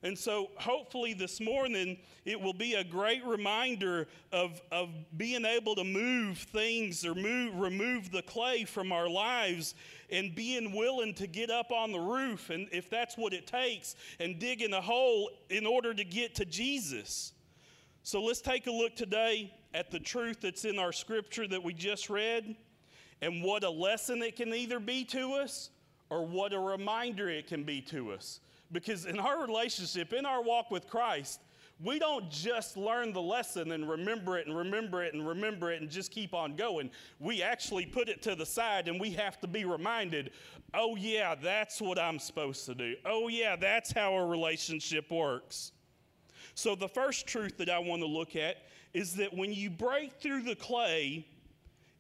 And 0.04 0.18
so, 0.18 0.52
hopefully, 0.58 1.14
this 1.14 1.42
morning, 1.42 1.98
it 2.24 2.40
will 2.40 2.54
be 2.54 2.76
a 2.76 2.84
great 2.84 3.26
reminder 3.26 4.08
of, 4.32 4.62
of 4.72 4.90
being 5.18 5.44
able 5.44 5.74
to 5.74 5.84
move 5.84 6.38
things 6.38 7.04
or 7.04 7.16
move, 7.16 7.56
remove 7.60 8.12
the 8.12 8.22
clay 8.22 8.64
from 8.64 8.92
our 8.92 9.10
lives 9.10 9.74
and 10.12 10.36
being 10.36 10.76
willing 10.76 11.16
to 11.16 11.26
get 11.26 11.50
up 11.50 11.72
on 11.72 11.92
the 11.92 12.00
roof, 12.00 12.52
and 12.52 12.68
if 12.72 12.92
that's 12.92 13.18
what 13.18 13.34
it 13.34 13.48
takes, 13.48 13.96
and 14.20 14.38
digging 14.38 14.74
a 14.74 14.82
hole 14.82 15.32
in 15.50 15.66
order 15.66 15.94
to 15.96 16.04
get 16.04 16.36
to 16.36 16.46
Jesus. 16.46 17.34
So, 18.04 18.24
let's 18.24 18.42
take 18.42 18.68
a 18.68 18.72
look 18.72 18.96
today 18.96 19.52
at 19.74 19.90
the 19.90 20.00
truth 20.00 20.42
that's 20.42 20.64
in 20.64 20.78
our 20.78 20.92
scripture 20.92 21.48
that 21.48 21.64
we 21.64 21.74
just 21.74 22.10
read 22.10 22.56
and 23.22 23.44
what 23.44 23.64
a 23.64 23.70
lesson 23.70 24.22
it 24.22 24.36
can 24.36 24.54
either 24.54 24.80
be 24.80 25.04
to 25.06 25.34
us 25.34 25.72
or 26.10 26.26
what 26.26 26.54
a 26.54 26.60
reminder 26.60 27.30
it 27.30 27.48
can 27.48 27.64
be 27.64 27.82
to 27.82 28.12
us. 28.12 28.40
Because 28.72 29.06
in 29.06 29.20
our 29.20 29.42
relationship, 29.42 30.14
in 30.14 30.26
our 30.26 30.42
walk 30.42 30.72
with 30.72 30.88
Christ, 30.88 31.42
we 31.80 32.00
don't 32.00 32.30
just 32.32 32.76
learn 32.76 33.14
the 33.14 33.22
lesson 33.22 33.72
and 33.72 33.88
remember 33.88 34.38
it 34.38 34.48
and 34.48 34.58
remember 34.58 35.04
it 35.04 35.14
and 35.14 35.28
remember 35.28 35.72
it 35.72 35.82
and 35.82 35.90
just 35.90 36.12
keep 36.12 36.34
on 36.34 36.56
going. 36.56 36.90
We 37.20 37.44
actually 37.44 37.86
put 37.86 38.10
it 38.10 38.22
to 38.24 38.36
the 38.36 38.46
side 38.46 38.88
and 38.88 39.00
we 39.00 39.12
have 39.12 39.40
to 39.42 39.48
be 39.48 39.66
reminded 39.66 40.32
oh, 40.74 40.96
yeah, 40.96 41.34
that's 41.34 41.82
what 41.82 41.98
I'm 41.98 42.20
supposed 42.20 42.66
to 42.66 42.76
do. 42.76 42.96
Oh, 43.06 43.30
yeah, 43.30 43.56
that's 43.56 43.92
how 43.92 44.14
a 44.16 44.26
relationship 44.26 45.10
works. 45.12 45.72
So, 46.56 46.76
the 46.76 46.90
first 46.90 47.26
truth 47.26 47.58
that 47.58 47.70
I 47.70 47.80
want 47.80 48.02
to 48.02 48.08
look 48.08 48.36
at 48.36 48.58
is 48.94 49.16
that 49.16 49.34
when 49.34 49.54
you 49.54 49.70
break 49.70 50.20
through 50.20 50.44
the 50.44 50.56
clay, 50.56 51.26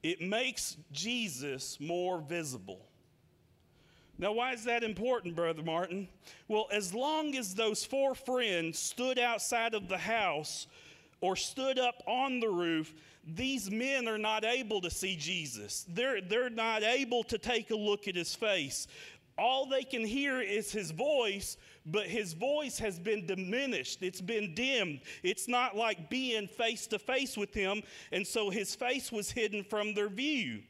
it 0.03 0.21
makes 0.21 0.77
Jesus 0.91 1.79
more 1.79 2.19
visible. 2.19 2.87
Now, 4.19 4.31
why 4.31 4.53
is 4.53 4.63
that 4.63 4.83
important, 4.83 5.35
Brother 5.35 5.61
Martin? 5.61 6.07
Well, 6.47 6.67
as 6.71 6.93
long 6.93 7.35
as 7.35 7.53
those 7.53 7.85
four 7.85 8.15
friends 8.15 8.79
stood 8.79 9.19
outside 9.19 9.75
of 9.75 9.87
the 9.87 9.97
house 9.97 10.67
or 11.21 11.35
stood 11.35 11.77
up 11.77 12.01
on 12.07 12.39
the 12.39 12.49
roof, 12.49 12.93
these 13.25 13.69
men 13.69 14.07
are 14.07 14.17
not 14.17 14.43
able 14.43 14.81
to 14.81 14.89
see 14.89 15.15
Jesus. 15.15 15.85
They're, 15.87 16.21
they're 16.21 16.49
not 16.49 16.81
able 16.81 17.23
to 17.25 17.37
take 17.37 17.69
a 17.69 17.75
look 17.75 18.07
at 18.07 18.15
his 18.15 18.33
face. 18.33 18.87
All 19.37 19.67
they 19.67 19.83
can 19.83 20.03
hear 20.03 20.41
is 20.41 20.71
his 20.71 20.89
voice, 20.89 21.57
but 21.85 22.07
his 22.07 22.33
voice 22.33 22.79
has 22.79 22.97
been 22.97 23.27
diminished. 23.27 24.01
It's 24.01 24.21
been 24.21 24.55
dimmed. 24.55 25.01
It's 25.21 25.47
not 25.47 25.75
like 25.75 26.09
being 26.09 26.47
face 26.47 26.87
to 26.87 26.97
face 26.97 27.37
with 27.37 27.53
him, 27.53 27.83
and 28.11 28.25
so 28.25 28.49
his 28.49 28.73
face 28.73 29.11
was 29.11 29.29
hidden 29.29 29.63
from 29.63 29.93
their 29.93 30.09
view 30.09 30.63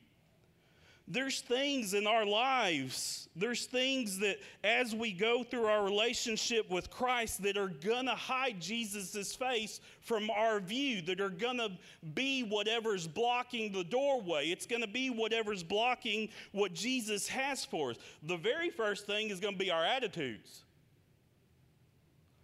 there's 1.08 1.40
things 1.40 1.94
in 1.94 2.06
our 2.06 2.26
lives, 2.26 3.30
there's 3.34 3.66
things 3.66 4.20
that 4.20 4.38
as 4.64 4.94
we 4.94 5.14
go 5.14 5.42
through 5.42 5.66
our 5.66 5.86
relationship 5.86 6.70
with 6.70 6.90
Christ 6.90 7.44
that 7.44 7.56
are 7.58 7.70
gonna 7.70 8.16
hide 8.16 8.60
Jesus' 8.60 9.34
face 9.34 9.80
from 10.02 10.30
our 10.30 10.60
view, 10.60 11.02
that 11.04 11.22
are 11.22 11.30
gonna 11.30 11.70
be 12.14 12.44
whatever's 12.44 13.08
blocking 13.08 13.72
the 13.72 13.86
doorway. 13.86 14.50
It's 14.50 14.66
gonna 14.66 14.88
be 14.88 15.10
whatever's 15.10 15.64
blocking 15.64 16.28
what 16.52 16.74
Jesus 16.74 17.28
has 17.30 17.64
for 17.64 17.92
us. 17.92 17.98
The 18.24 18.38
very 18.38 18.70
first 18.70 19.06
thing 19.06 19.30
is 19.30 19.40
gonna 19.40 19.56
be 19.56 19.72
our 19.72 19.86
attitudes. 19.86 20.64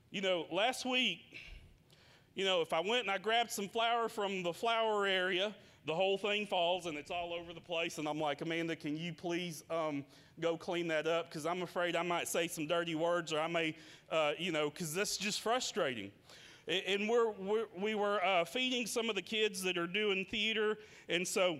You 0.09 0.21
know, 0.21 0.45
last 0.51 0.85
week, 0.85 1.19
you 2.33 2.45
know, 2.45 2.61
if 2.61 2.71
I 2.71 2.79
went 2.79 3.01
and 3.01 3.11
I 3.11 3.17
grabbed 3.17 3.51
some 3.51 3.67
flour 3.67 4.07
from 4.07 4.41
the 4.41 4.53
flour 4.53 5.05
area, 5.05 5.53
the 5.85 5.93
whole 5.93 6.17
thing 6.17 6.45
falls 6.45 6.85
and 6.85 6.97
it's 6.97 7.11
all 7.11 7.33
over 7.33 7.53
the 7.53 7.61
place. 7.61 7.97
And 7.97 8.07
I'm 8.07 8.19
like, 8.19 8.41
Amanda, 8.41 8.75
can 8.75 8.95
you 8.95 9.13
please 9.13 9.63
um, 9.69 10.05
go 10.39 10.57
clean 10.57 10.87
that 10.87 11.07
up? 11.07 11.29
Because 11.29 11.45
I'm 11.45 11.61
afraid 11.61 11.95
I 11.95 12.03
might 12.03 12.27
say 12.27 12.47
some 12.47 12.67
dirty 12.67 12.95
words 12.95 13.33
or 13.33 13.39
I 13.39 13.47
may, 13.47 13.75
uh, 14.09 14.33
you 14.37 14.51
know, 14.51 14.69
because 14.69 14.93
that's 14.93 15.17
just 15.17 15.41
frustrating. 15.41 16.11
And 16.67 17.09
we're, 17.09 17.31
we're 17.31 17.65
we 17.77 17.93
were 17.93 18.23
uh, 18.23 18.45
feeding 18.45 18.87
some 18.87 19.09
of 19.09 19.15
the 19.15 19.21
kids 19.21 19.61
that 19.63 19.77
are 19.77 19.87
doing 19.87 20.25
theater. 20.31 20.77
And 21.09 21.27
so 21.27 21.59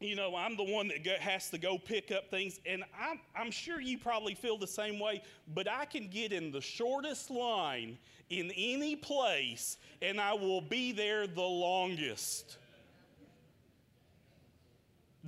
you 0.00 0.14
know, 0.14 0.36
I'm 0.36 0.56
the 0.56 0.64
one 0.64 0.88
that 0.88 1.04
has 1.20 1.50
to 1.50 1.58
go 1.58 1.76
pick 1.76 2.12
up 2.12 2.30
things, 2.30 2.60
and 2.64 2.84
I'm, 3.00 3.18
I'm 3.36 3.50
sure 3.50 3.80
you 3.80 3.98
probably 3.98 4.34
feel 4.34 4.56
the 4.56 4.66
same 4.66 5.00
way, 5.00 5.22
but 5.54 5.68
I 5.68 5.86
can 5.86 6.06
get 6.08 6.32
in 6.32 6.52
the 6.52 6.60
shortest 6.60 7.30
line 7.30 7.98
in 8.30 8.52
any 8.56 8.94
place, 8.94 9.76
and 10.00 10.20
I 10.20 10.34
will 10.34 10.60
be 10.60 10.92
there 10.92 11.26
the 11.26 11.40
longest. 11.42 12.58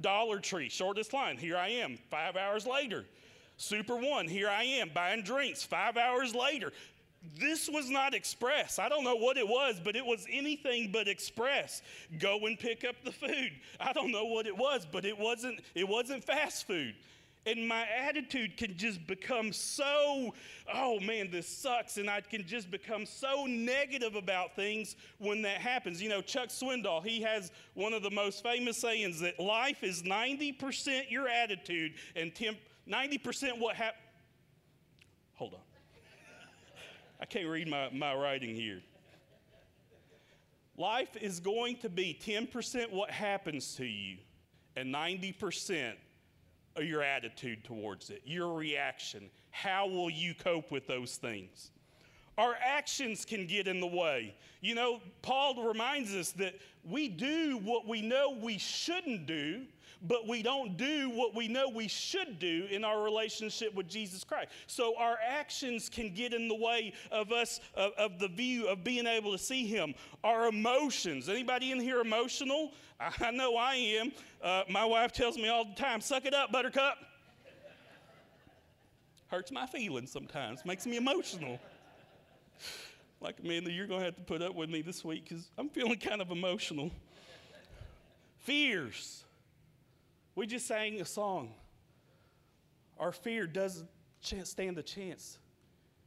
Dollar 0.00 0.38
Tree, 0.38 0.68
shortest 0.68 1.12
line, 1.12 1.36
here 1.36 1.56
I 1.56 1.68
am, 1.68 1.98
five 2.10 2.36
hours 2.36 2.66
later. 2.66 3.04
Super 3.56 3.96
One, 3.96 4.26
here 4.26 4.48
I 4.48 4.64
am, 4.64 4.90
buying 4.94 5.22
drinks, 5.22 5.62
five 5.62 5.96
hours 5.96 6.34
later 6.34 6.72
this 7.38 7.68
was 7.68 7.90
not 7.90 8.14
express. 8.14 8.78
I 8.78 8.88
don't 8.88 9.04
know 9.04 9.16
what 9.16 9.36
it 9.36 9.46
was, 9.46 9.80
but 9.82 9.94
it 9.94 10.04
was 10.04 10.26
anything 10.30 10.90
but 10.90 11.06
express. 11.06 11.82
Go 12.18 12.46
and 12.46 12.58
pick 12.58 12.84
up 12.84 12.96
the 13.04 13.12
food. 13.12 13.52
I 13.78 13.92
don't 13.92 14.10
know 14.10 14.24
what 14.24 14.46
it 14.46 14.56
was, 14.56 14.86
but 14.90 15.04
it 15.04 15.18
wasn't 15.18 15.60
it 15.74 15.86
wasn't 15.86 16.24
fast 16.24 16.66
food. 16.66 16.94
And 17.46 17.66
my 17.66 17.86
attitude 17.88 18.58
can 18.58 18.76
just 18.76 19.06
become 19.06 19.52
so, 19.52 20.34
oh 20.72 21.00
man, 21.00 21.30
this 21.30 21.48
sucks. 21.48 21.96
And 21.96 22.10
I 22.10 22.20
can 22.20 22.46
just 22.46 22.70
become 22.70 23.06
so 23.06 23.46
negative 23.46 24.14
about 24.14 24.54
things 24.54 24.94
when 25.18 25.40
that 25.42 25.58
happens. 25.58 26.02
You 26.02 26.10
know, 26.10 26.20
Chuck 26.20 26.48
Swindoll, 26.48 27.02
he 27.02 27.22
has 27.22 27.50
one 27.74 27.94
of 27.94 28.02
the 28.02 28.10
most 28.10 28.42
famous 28.42 28.76
sayings 28.76 29.20
that 29.20 29.40
life 29.40 29.82
is 29.82 30.02
90% 30.02 31.10
your 31.10 31.28
attitude 31.28 31.94
and 32.14 32.34
10, 32.34 32.58
90% 32.86 33.58
what 33.58 33.74
happened. 33.74 34.02
Hold 35.34 35.54
on. 35.54 35.60
I 37.20 37.24
can't 37.24 37.48
read 37.48 37.68
my, 37.68 37.88
my 37.90 38.14
writing 38.14 38.54
here. 38.54 38.82
Life 40.76 41.16
is 41.20 41.40
going 41.40 41.76
to 41.78 41.88
be 41.88 42.18
10% 42.22 42.90
what 42.90 43.10
happens 43.10 43.74
to 43.76 43.84
you 43.84 44.18
and 44.76 44.94
90% 44.94 45.90
of 45.90 45.96
your 46.78 47.02
attitude 47.02 47.64
towards 47.64 48.10
it, 48.10 48.22
your 48.24 48.54
reaction. 48.54 49.30
How 49.50 49.86
will 49.86 50.10
you 50.10 50.34
cope 50.34 50.70
with 50.70 50.86
those 50.86 51.16
things? 51.16 51.70
Our 52.38 52.56
actions 52.64 53.24
can 53.24 53.46
get 53.46 53.68
in 53.68 53.80
the 53.80 53.86
way. 53.86 54.34
You 54.60 54.74
know, 54.74 55.00
Paul 55.20 55.66
reminds 55.66 56.14
us 56.14 56.30
that 56.32 56.54
we 56.88 57.08
do 57.08 57.58
what 57.64 57.86
we 57.86 58.00
know 58.00 58.36
we 58.40 58.56
shouldn't 58.56 59.26
do 59.26 59.66
but 60.02 60.26
we 60.26 60.42
don't 60.42 60.76
do 60.76 61.10
what 61.10 61.34
we 61.34 61.48
know 61.48 61.68
we 61.68 61.88
should 61.88 62.38
do 62.38 62.66
in 62.70 62.84
our 62.84 63.02
relationship 63.02 63.74
with 63.74 63.88
Jesus 63.88 64.24
Christ. 64.24 64.48
So 64.66 64.94
our 64.98 65.18
actions 65.26 65.88
can 65.88 66.14
get 66.14 66.32
in 66.32 66.48
the 66.48 66.54
way 66.54 66.92
of 67.10 67.32
us, 67.32 67.60
of, 67.74 67.92
of 67.98 68.18
the 68.18 68.28
view 68.28 68.66
of 68.66 68.82
being 68.82 69.06
able 69.06 69.32
to 69.32 69.38
see 69.38 69.66
Him. 69.66 69.94
Our 70.24 70.48
emotions. 70.48 71.28
Anybody 71.28 71.72
in 71.72 71.80
here 71.80 72.00
emotional? 72.00 72.72
I 73.20 73.30
know 73.30 73.56
I 73.56 73.74
am. 73.74 74.12
Uh, 74.42 74.62
my 74.68 74.84
wife 74.84 75.12
tells 75.12 75.36
me 75.36 75.48
all 75.48 75.64
the 75.64 75.74
time, 75.74 76.00
suck 76.00 76.24
it 76.24 76.34
up, 76.34 76.52
buttercup. 76.52 76.96
Hurts 79.28 79.52
my 79.52 79.66
feelings 79.66 80.10
sometimes, 80.10 80.64
makes 80.64 80.86
me 80.86 80.96
emotional. 80.96 81.58
Like, 83.22 83.36
Amanda, 83.44 83.70
you're 83.70 83.86
going 83.86 84.00
to 84.00 84.06
have 84.06 84.16
to 84.16 84.22
put 84.22 84.40
up 84.40 84.54
with 84.54 84.70
me 84.70 84.80
this 84.80 85.04
week 85.04 85.28
because 85.28 85.50
I'm 85.58 85.68
feeling 85.68 85.98
kind 85.98 86.22
of 86.22 86.30
emotional. 86.30 86.90
Fears. 88.38 89.24
We 90.40 90.46
just 90.46 90.66
sang 90.66 91.02
a 91.02 91.04
song. 91.04 91.52
Our 92.98 93.12
fear 93.12 93.46
doesn't 93.46 93.90
stand 94.22 94.78
a 94.78 94.82
chance 94.82 95.36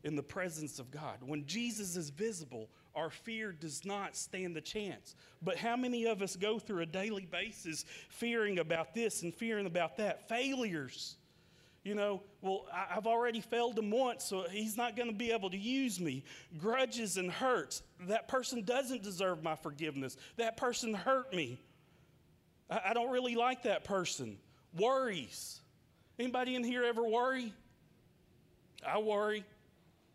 in 0.03 0.15
the 0.15 0.23
presence 0.23 0.79
of 0.79 0.89
God. 0.89 1.17
When 1.23 1.45
Jesus 1.45 1.95
is 1.95 2.09
visible, 2.09 2.67
our 2.95 3.11
fear 3.11 3.51
does 3.51 3.85
not 3.85 4.15
stand 4.15 4.57
a 4.57 4.61
chance. 4.61 5.13
But 5.43 5.57
how 5.57 5.75
many 5.75 6.07
of 6.07 6.23
us 6.23 6.35
go 6.35 6.57
through 6.57 6.81
a 6.81 6.87
daily 6.87 7.27
basis 7.27 7.85
fearing 8.09 8.57
about 8.57 8.95
this 8.95 9.21
and 9.21 9.35
fearing 9.35 9.67
about 9.67 9.97
that? 9.97 10.27
Failures. 10.27 11.17
You 11.83 11.93
know, 11.93 12.23
well, 12.41 12.65
I've 12.73 13.05
already 13.05 13.39
failed 13.39 13.77
him 13.77 13.91
once, 13.91 14.23
so 14.23 14.47
he's 14.49 14.75
not 14.75 14.95
going 14.95 15.09
to 15.09 15.15
be 15.15 15.31
able 15.31 15.51
to 15.51 15.59
use 15.59 15.99
me. 15.99 16.23
Grudges 16.57 17.17
and 17.17 17.29
hurts. 17.29 17.83
That 18.07 18.27
person 18.27 18.63
doesn't 18.63 19.03
deserve 19.03 19.43
my 19.43 19.55
forgiveness. 19.55 20.17
That 20.37 20.57
person 20.57 20.95
hurt 20.95 21.31
me. 21.35 21.59
I, 22.69 22.81
I 22.89 22.93
don't 22.93 23.09
really 23.09 23.35
like 23.35 23.63
that 23.63 23.83
person. 23.83 24.37
Worries. 24.77 25.59
Anybody 26.19 26.55
in 26.55 26.63
here 26.63 26.83
ever 26.83 27.03
worry? 27.03 27.53
I 28.85 28.99
worry. 28.99 29.43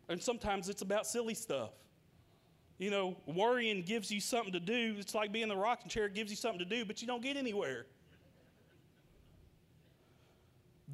And 0.08 0.22
sometimes 0.22 0.68
it's 0.68 0.82
about 0.82 1.06
silly 1.06 1.34
stuff. 1.34 1.70
You 2.78 2.90
know, 2.90 3.16
worrying 3.26 3.82
gives 3.82 4.10
you 4.10 4.20
something 4.20 4.52
to 4.52 4.60
do. 4.60 4.94
It's 4.98 5.14
like 5.14 5.32
being 5.32 5.44
in 5.44 5.48
the 5.48 5.56
rocking 5.56 5.88
chair, 5.88 6.06
it 6.06 6.14
gives 6.14 6.30
you 6.30 6.36
something 6.36 6.60
to 6.60 6.64
do, 6.64 6.84
but 6.84 7.02
you 7.02 7.08
don't 7.08 7.22
get 7.22 7.36
anywhere. 7.36 7.86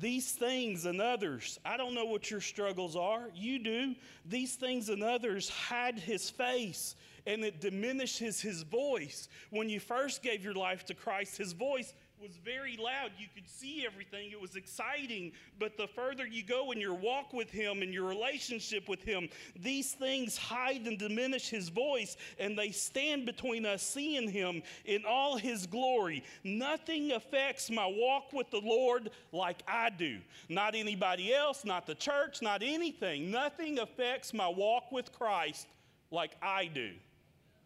These 0.01 0.33
things 0.33 0.87
and 0.87 1.01
others, 1.01 1.61
I 1.64 1.77
don't 1.77 1.95
know 1.95 2.07
what 2.07 2.31
your 2.31 2.40
struggles 2.40 2.97
are. 2.97 3.31
You 3.35 3.61
do. 3.61 3.95
These 4.27 4.57
things 4.57 4.88
and 4.88 5.05
others 5.05 5.49
hide 5.49 5.99
his 5.99 6.29
face 6.29 6.97
and 7.27 7.45
it 7.45 7.61
diminishes 7.61 8.41
his 8.41 8.63
voice. 8.63 9.29
When 9.51 9.69
you 9.69 9.81
first 9.81 10.23
gave 10.23 10.45
your 10.45 10.55
life 10.55 10.85
to 10.87 10.95
Christ, 10.95 11.37
his 11.37 11.53
voice 11.53 11.95
was 12.25 12.37
very 12.43 12.79
loud. 12.79 13.11
You 13.19 13.27
could 13.35 13.47
see 13.47 13.85
everything. 13.85 14.31
It 14.31 14.41
was 14.41 14.57
exciting. 14.57 15.33
But 15.59 15.77
the 15.77 15.87
further 15.87 16.27
you 16.27 16.43
go 16.43 16.71
in 16.71 16.81
your 16.81 16.95
walk 16.95 17.35
with 17.35 17.51
Him 17.51 17.83
and 17.83 17.93
your 17.93 18.05
relationship 18.05 18.89
with 18.89 19.03
Him, 19.03 19.29
these 19.61 19.93
things 19.93 20.39
hide 20.39 20.87
and 20.87 20.99
diminish 20.99 21.51
His 21.51 21.69
voice, 21.69 22.17
and 22.39 22.59
they 22.59 22.71
stand 22.71 23.27
between 23.27 23.67
us 23.67 23.83
seeing 23.83 24.31
Him 24.31 24.63
in 24.87 25.05
all 25.07 25.37
His 25.37 25.67
glory. 25.67 26.25
Nothing 26.45 27.13
affects 27.13 27.71
my 27.71 27.87
walk 27.87 28.33
with 28.33 28.51
the 28.51 28.63
Lord 28.65 29.11
like 29.33 29.63
I 29.69 29.91
do. 29.91 30.19
Not 30.49 30.75
anybody 30.75 31.35
else, 31.35 31.65
not 31.65 31.87
the 31.87 31.95
church, 31.95 32.41
not 32.41 32.63
anything. 32.63 33.31
Nothing 33.31 33.81
affects 33.81 34.33
my 34.33 34.49
walk 34.49 34.93
with 34.93 35.13
Christ 35.13 35.67
like 36.11 36.37
I 36.41 36.67
do. 36.67 36.93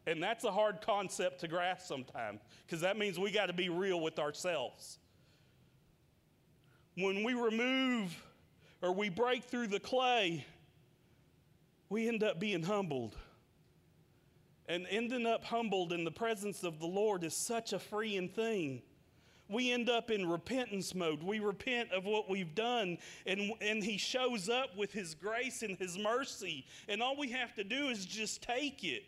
And 0.09 0.23
that's 0.23 0.45
a 0.45 0.51
hard 0.51 0.81
concept 0.81 1.41
to 1.41 1.49
grasp 1.49 1.87
sometimes 1.87 2.41
because 2.67 2.81
that 2.81 2.97
means 2.97 3.19
we 3.19 3.31
got 3.31 3.47
to 3.47 3.53
be 3.53 3.69
real 3.69 4.01
with 4.01 4.19
ourselves. 4.19 4.99
When 6.97 7.25
we 7.25 7.35
remove 7.35 8.19
or 8.81 8.93
we 8.93 9.11
break 9.11 9.45
through 9.45 9.67
the 9.67 9.79
clay, 9.79 10.47
we 11.91 12.09
end 12.09 12.23
up 12.23 12.41
being 12.41 12.63
humbled. 12.63 13.17
And 14.67 14.87
ending 14.89 15.27
up 15.27 15.45
humbled 15.45 15.93
in 15.93 16.05
the 16.05 16.11
presence 16.11 16.63
of 16.63 16.79
the 16.79 16.87
Lord 16.87 17.23
is 17.23 17.35
such 17.35 17.75
a 17.75 17.79
freeing 17.79 18.31
thing 18.31 18.81
we 19.49 19.73
end 19.73 19.89
up 19.89 20.11
in 20.11 20.29
repentance 20.29 20.95
mode. 20.95 21.23
We 21.23 21.41
repent 21.41 21.93
of 21.93 22.05
what 22.05 22.29
we've 22.29 22.55
done, 22.55 22.99
and, 23.27 23.53
and 23.61 23.83
He 23.83 23.97
shows 23.97 24.49
up 24.49 24.77
with 24.77 24.93
His 24.93 25.15
grace 25.15 25.63
and 25.63 25.77
His 25.79 25.97
mercy. 25.97 26.67
And 26.89 27.03
all 27.03 27.17
we 27.17 27.31
have 27.31 27.55
to 27.55 27.65
do 27.65 27.89
is 27.89 28.05
just 28.05 28.43
take 28.43 28.85
it. 28.85 29.05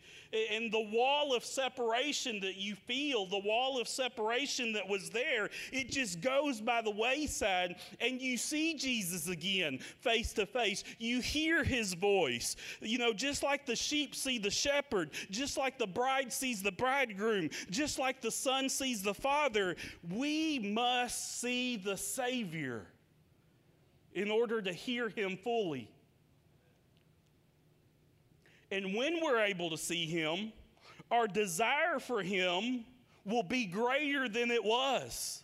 And 0.53 0.72
the 0.72 0.88
wall 0.92 1.35
of 1.35 1.44
separation 1.44 2.40
that 2.40 2.57
you 2.57 2.76
feel, 2.76 3.26
the 3.26 3.40
wall 3.40 3.81
of 3.81 3.88
separation 3.88 4.72
that 4.74 4.88
was 4.88 5.11
there, 5.11 5.50
it 5.72 5.90
just 5.90 6.20
goes 6.20 6.61
by 6.61 6.83
the 6.83 6.90
wayside, 6.90 7.76
and 8.00 8.20
you 8.20 8.37
see 8.37 8.74
Jesus 8.74 9.29
again 9.29 9.79
face 10.00 10.33
to 10.35 10.46
face. 10.46 10.85
You 10.98 11.20
hear 11.20 11.64
His 11.64 11.94
voice. 11.94 12.57
You 12.81 12.98
know, 12.98 13.12
just 13.12 13.42
like 13.42 13.66
the 13.66 13.76
sheep 13.76 14.14
see 14.14 14.38
the 14.38 14.50
shepherd, 14.50 15.11
just 15.31 15.59
like 15.59 15.79
the 15.79 15.87
bride 15.87 16.33
sees 16.33 16.62
the 16.62 16.72
bridegroom, 16.72 17.50
just 17.70 17.98
like 17.98 18.20
the 18.20 18.31
son 18.31 18.68
sees 18.68 19.03
the 19.03 19.14
father, 19.14 19.76
we 20.09 20.30
we 20.31 20.59
must 20.59 21.40
see 21.40 21.77
the 21.77 21.97
Savior 21.97 22.87
in 24.12 24.31
order 24.31 24.62
to 24.62 24.73
hear 24.73 25.09
Him 25.09 25.37
fully. 25.37 25.90
And 28.71 28.95
when 28.95 29.21
we're 29.23 29.40
able 29.40 29.71
to 29.71 29.79
see 29.79 30.07
Him, 30.07 30.53
our 31.11 31.27
desire 31.27 31.99
for 31.99 32.23
Him 32.23 32.85
will 33.25 33.43
be 33.43 33.66
greater 33.66 34.29
than 34.29 34.51
it 34.51 34.64
was. 34.64 35.43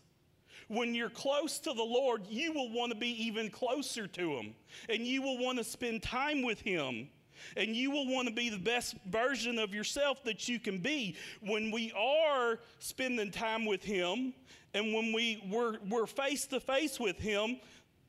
When 0.69 0.95
you're 0.95 1.11
close 1.11 1.59
to 1.61 1.73
the 1.73 1.83
Lord, 1.83 2.23
you 2.29 2.53
will 2.53 2.73
want 2.73 2.93
to 2.93 2.99
be 2.99 3.25
even 3.25 3.51
closer 3.51 4.07
to 4.07 4.37
Him, 4.37 4.55
and 4.89 5.05
you 5.05 5.23
will 5.23 5.39
want 5.39 5.59
to 5.59 5.65
spend 5.65 6.03
time 6.03 6.43
with 6.43 6.61
Him 6.61 7.09
and 7.57 7.75
you 7.75 7.91
will 7.91 8.07
want 8.07 8.29
to 8.29 8.35
be 8.35 8.49
the 8.49 8.59
best 8.59 8.97
version 9.07 9.59
of 9.59 9.75
yourself 9.75 10.23
that 10.25 10.49
you 10.49 10.59
can 10.59 10.79
be. 10.79 11.17
When 11.41 11.71
we 11.71 11.93
are 11.97 12.59
spending 12.79 13.31
time 13.31 13.65
with 13.65 13.83
Him 13.83 14.35
and 14.75 14.93
when 14.93 15.13
we, 15.13 15.43
we're, 15.51 15.79
we're 15.89 16.07
face 16.07 16.47
to 16.47 16.61
face 16.61 17.01
with 17.01 17.19
Him, 17.19 17.59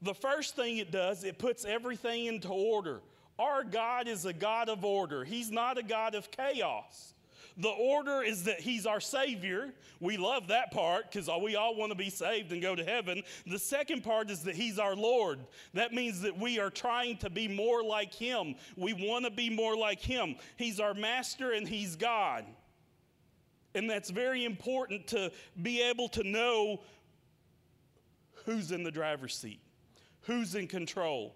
the 0.02 0.14
first 0.14 0.56
thing 0.56 0.78
it 0.78 0.92
does, 0.92 1.24
it 1.24 1.40
puts 1.40 1.66
everything 1.66 2.26
into 2.26 2.50
order. 2.50 3.02
Our 3.40 3.64
God 3.64 4.08
is 4.08 4.26
a 4.26 4.34
God 4.34 4.70
of 4.70 4.84
order, 4.84 5.24
He's 5.24 5.52
not 5.52 5.78
a 5.78 5.84
God 5.84 6.16
of 6.16 6.32
chaos. 6.32 7.14
The 7.58 7.70
order 7.70 8.22
is 8.22 8.44
that 8.44 8.60
He's 8.60 8.86
our 8.86 9.00
Savior. 9.00 9.74
We 10.00 10.18
love 10.18 10.50
that 10.50 10.72
part 10.72 11.12
because 11.12 11.30
we 11.42 11.56
all 11.56 11.76
want 11.76 11.92
to 11.92 11.98
be 11.98 12.12
saved 12.12 12.52
and 12.52 12.62
go 12.62 12.76
to 12.76 12.84
heaven. 12.84 13.24
The 13.48 13.58
second 13.58 14.04
part 14.04 14.30
is 14.30 14.44
that 14.44 14.56
He's 14.56 14.78
our 14.78 14.96
Lord. 14.96 15.40
That 15.74 15.92
means 15.92 16.22
that 16.22 16.38
we 16.38 16.60
are 16.60 16.70
trying 16.70 17.18
to 17.18 17.30
be 17.30 17.48
more 17.48 17.84
like 17.84 18.14
Him. 18.14 18.56
We 18.76 18.94
want 18.94 19.26
to 19.26 19.32
be 19.32 19.50
more 19.50 19.76
like 19.76 20.00
Him. 20.00 20.36
He's 20.56 20.80
our 20.80 20.94
Master 20.94 21.52
and 21.52 21.68
He's 21.68 21.96
God. 21.96 22.46
And 23.74 23.90
that's 23.90 24.12
very 24.12 24.46
important 24.46 25.08
to 25.08 25.32
be 25.62 25.82
able 25.82 26.10
to 26.10 26.24
know 26.24 26.82
who's 28.46 28.72
in 28.72 28.84
the 28.84 28.92
driver's 28.92 29.36
seat, 29.36 29.62
who's 30.22 30.56
in 30.56 30.68
control. 30.68 31.36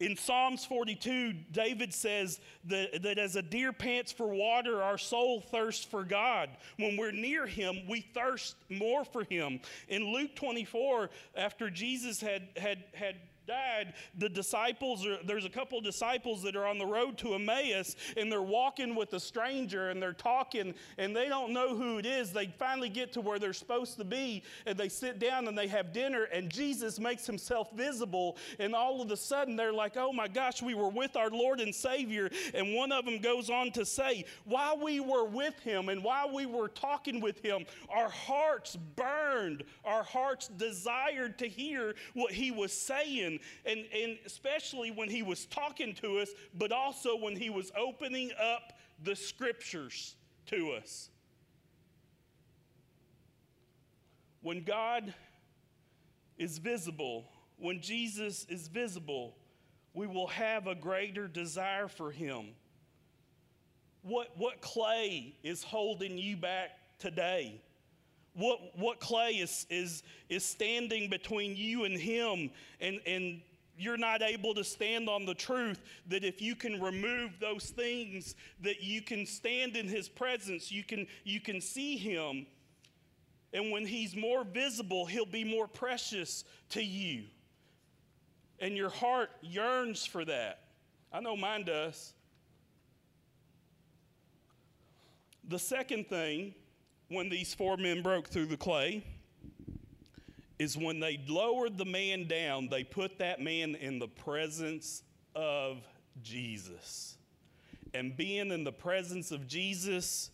In 0.00 0.16
Psalms 0.16 0.64
42, 0.64 1.32
David 1.50 1.92
says 1.92 2.40
that, 2.66 3.02
that 3.02 3.18
as 3.18 3.34
a 3.34 3.42
deer 3.42 3.72
pants 3.72 4.12
for 4.12 4.28
water, 4.28 4.80
our 4.82 4.98
soul 4.98 5.40
thirsts 5.40 5.84
for 5.84 6.04
God. 6.04 6.50
When 6.76 6.96
we're 6.96 7.10
near 7.10 7.46
Him, 7.46 7.80
we 7.88 8.02
thirst 8.02 8.54
more 8.70 9.04
for 9.04 9.24
Him. 9.24 9.60
In 9.88 10.12
Luke 10.12 10.36
24, 10.36 11.10
after 11.36 11.68
Jesus 11.68 12.20
had, 12.20 12.48
had, 12.56 12.84
had 12.94 13.16
died, 13.48 13.94
the 14.18 14.28
disciples, 14.28 15.04
are, 15.06 15.18
there's 15.26 15.46
a 15.46 15.50
couple 15.50 15.80
disciples 15.80 16.42
that 16.42 16.54
are 16.54 16.66
on 16.66 16.78
the 16.78 16.86
road 16.86 17.16
to 17.18 17.34
Emmaus 17.34 17.96
and 18.16 18.30
they're 18.30 18.42
walking 18.42 18.94
with 18.94 19.12
a 19.14 19.20
stranger 19.20 19.88
and 19.88 20.00
they're 20.00 20.12
talking 20.12 20.74
and 20.98 21.16
they 21.16 21.28
don't 21.28 21.52
know 21.52 21.74
who 21.74 21.98
it 21.98 22.06
is. 22.06 22.32
They 22.32 22.46
finally 22.58 22.90
get 22.90 23.12
to 23.14 23.20
where 23.20 23.38
they're 23.38 23.54
supposed 23.54 23.96
to 23.96 24.04
be 24.04 24.44
and 24.66 24.78
they 24.78 24.90
sit 24.90 25.18
down 25.18 25.48
and 25.48 25.56
they 25.56 25.66
have 25.68 25.92
dinner 25.92 26.24
and 26.24 26.50
Jesus 26.50 27.00
makes 27.00 27.26
himself 27.26 27.72
visible. 27.72 28.36
And 28.58 28.74
all 28.74 29.00
of 29.00 29.10
a 29.10 29.16
sudden 29.16 29.56
they're 29.56 29.72
like, 29.72 29.96
oh 29.96 30.12
my 30.12 30.28
gosh, 30.28 30.62
we 30.62 30.74
were 30.74 30.90
with 30.90 31.16
our 31.16 31.30
Lord 31.30 31.60
and 31.60 31.74
Savior. 31.74 32.30
And 32.52 32.74
one 32.74 32.92
of 32.92 33.06
them 33.06 33.18
goes 33.18 33.48
on 33.48 33.72
to 33.72 33.86
say, 33.86 34.26
while 34.44 34.78
we 34.78 35.00
were 35.00 35.24
with 35.24 35.58
him 35.60 35.88
and 35.88 36.04
while 36.04 36.32
we 36.32 36.44
were 36.44 36.68
talking 36.68 37.20
with 37.20 37.42
him, 37.42 37.64
our 37.88 38.10
hearts 38.10 38.76
burned, 38.94 39.64
our 39.86 40.02
hearts 40.02 40.48
desired 40.48 41.38
to 41.38 41.48
hear 41.48 41.94
what 42.12 42.32
he 42.32 42.50
was 42.50 42.72
saying 42.72 43.37
and, 43.64 43.84
and 43.94 44.18
especially 44.26 44.90
when 44.90 45.08
he 45.08 45.22
was 45.22 45.46
talking 45.46 45.94
to 45.96 46.18
us, 46.18 46.30
but 46.54 46.72
also 46.72 47.16
when 47.16 47.36
he 47.36 47.50
was 47.50 47.72
opening 47.76 48.30
up 48.40 48.78
the 49.02 49.14
scriptures 49.14 50.16
to 50.46 50.72
us. 50.72 51.10
When 54.40 54.64
God 54.64 55.12
is 56.38 56.58
visible, 56.58 57.30
when 57.56 57.80
Jesus 57.80 58.46
is 58.48 58.68
visible, 58.68 59.36
we 59.94 60.06
will 60.06 60.28
have 60.28 60.66
a 60.66 60.74
greater 60.74 61.26
desire 61.26 61.88
for 61.88 62.10
him. 62.10 62.50
What, 64.02 64.28
what 64.36 64.60
clay 64.60 65.34
is 65.42 65.62
holding 65.62 66.16
you 66.16 66.36
back 66.36 66.70
today? 66.98 67.60
What, 68.38 68.60
what 68.78 69.00
clay 69.00 69.32
is, 69.32 69.66
is, 69.68 70.04
is 70.28 70.44
standing 70.44 71.10
between 71.10 71.56
you 71.56 71.84
and 71.84 71.98
him 71.98 72.50
and, 72.80 73.00
and 73.04 73.40
you're 73.76 73.96
not 73.96 74.22
able 74.22 74.54
to 74.54 74.62
stand 74.62 75.08
on 75.08 75.26
the 75.26 75.34
truth 75.34 75.80
that 76.06 76.24
if 76.24 76.40
you 76.40 76.54
can 76.54 76.80
remove 76.80 77.32
those 77.40 77.70
things 77.70 78.36
that 78.60 78.80
you 78.80 79.02
can 79.02 79.26
stand 79.26 79.76
in 79.76 79.88
his 79.88 80.08
presence 80.08 80.70
you 80.70 80.84
can 80.84 81.06
you 81.24 81.40
can 81.40 81.60
see 81.60 81.96
him. 81.96 82.46
And 83.52 83.72
when 83.72 83.84
he's 83.84 84.14
more 84.14 84.44
visible 84.44 85.04
he'll 85.04 85.26
be 85.26 85.44
more 85.44 85.66
precious 85.66 86.44
to 86.70 86.82
you. 86.82 87.24
And 88.60 88.76
your 88.76 88.90
heart 88.90 89.30
yearns 89.42 90.06
for 90.06 90.24
that. 90.24 90.60
I 91.12 91.20
know 91.20 91.36
mine 91.36 91.64
does. 91.64 92.12
The 95.48 95.58
second 95.58 96.08
thing 96.08 96.54
when 97.08 97.28
these 97.28 97.54
four 97.54 97.76
men 97.76 98.02
broke 98.02 98.28
through 98.28 98.46
the 98.46 98.56
clay 98.56 99.02
is 100.58 100.76
when 100.76 101.00
they 101.00 101.20
lowered 101.28 101.78
the 101.78 101.84
man 101.84 102.26
down, 102.26 102.68
they 102.68 102.84
put 102.84 103.18
that 103.18 103.40
man 103.40 103.74
in 103.76 103.98
the 103.98 104.08
presence 104.08 105.02
of 105.34 105.78
Jesus. 106.22 107.16
And 107.94 108.16
being 108.16 108.50
in 108.50 108.64
the 108.64 108.72
presence 108.72 109.30
of 109.30 109.46
Jesus 109.46 110.30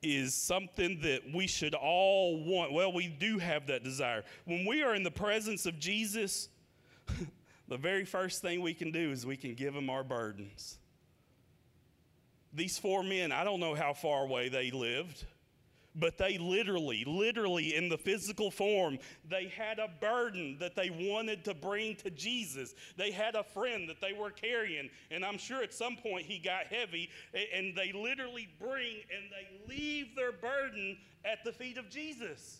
is 0.00 0.34
something 0.34 1.00
that 1.00 1.22
we 1.34 1.46
should 1.46 1.74
all 1.74 2.42
want. 2.44 2.72
Well, 2.72 2.92
we 2.92 3.08
do 3.08 3.38
have 3.38 3.66
that 3.66 3.82
desire. 3.82 4.24
When 4.44 4.64
we 4.64 4.82
are 4.82 4.94
in 4.94 5.02
the 5.02 5.10
presence 5.10 5.66
of 5.66 5.78
Jesus, 5.78 6.48
the 7.68 7.76
very 7.76 8.04
first 8.04 8.40
thing 8.40 8.62
we 8.62 8.74
can 8.74 8.92
do 8.92 9.10
is 9.10 9.26
we 9.26 9.36
can 9.36 9.54
give 9.54 9.74
him 9.74 9.90
our 9.90 10.04
burdens. 10.04 10.78
These 12.54 12.78
four 12.78 13.02
men, 13.02 13.32
I 13.32 13.44
don't 13.44 13.60
know 13.60 13.74
how 13.74 13.92
far 13.92 14.24
away 14.24 14.48
they 14.48 14.70
lived 14.70 15.26
but 15.98 16.18
they 16.18 16.38
literally, 16.38 17.04
literally 17.06 17.74
in 17.74 17.88
the 17.88 17.98
physical 17.98 18.50
form, 18.50 18.98
they 19.28 19.48
had 19.48 19.78
a 19.78 19.88
burden 20.00 20.56
that 20.60 20.74
they 20.76 20.90
wanted 20.90 21.44
to 21.44 21.54
bring 21.54 21.96
to 21.96 22.10
Jesus. 22.10 22.74
They 22.96 23.10
had 23.10 23.34
a 23.34 23.44
friend 23.44 23.88
that 23.88 24.00
they 24.00 24.12
were 24.12 24.30
carrying, 24.30 24.90
and 25.10 25.24
I'm 25.24 25.38
sure 25.38 25.62
at 25.62 25.74
some 25.74 25.96
point 25.96 26.26
he 26.26 26.38
got 26.38 26.66
heavy, 26.66 27.10
and 27.54 27.76
they 27.76 27.92
literally 27.92 28.48
bring 28.60 28.96
and 29.10 29.30
they 29.30 29.74
leave 29.74 30.14
their 30.16 30.32
burden 30.32 30.96
at 31.24 31.44
the 31.44 31.52
feet 31.52 31.78
of 31.78 31.88
Jesus. 31.88 32.58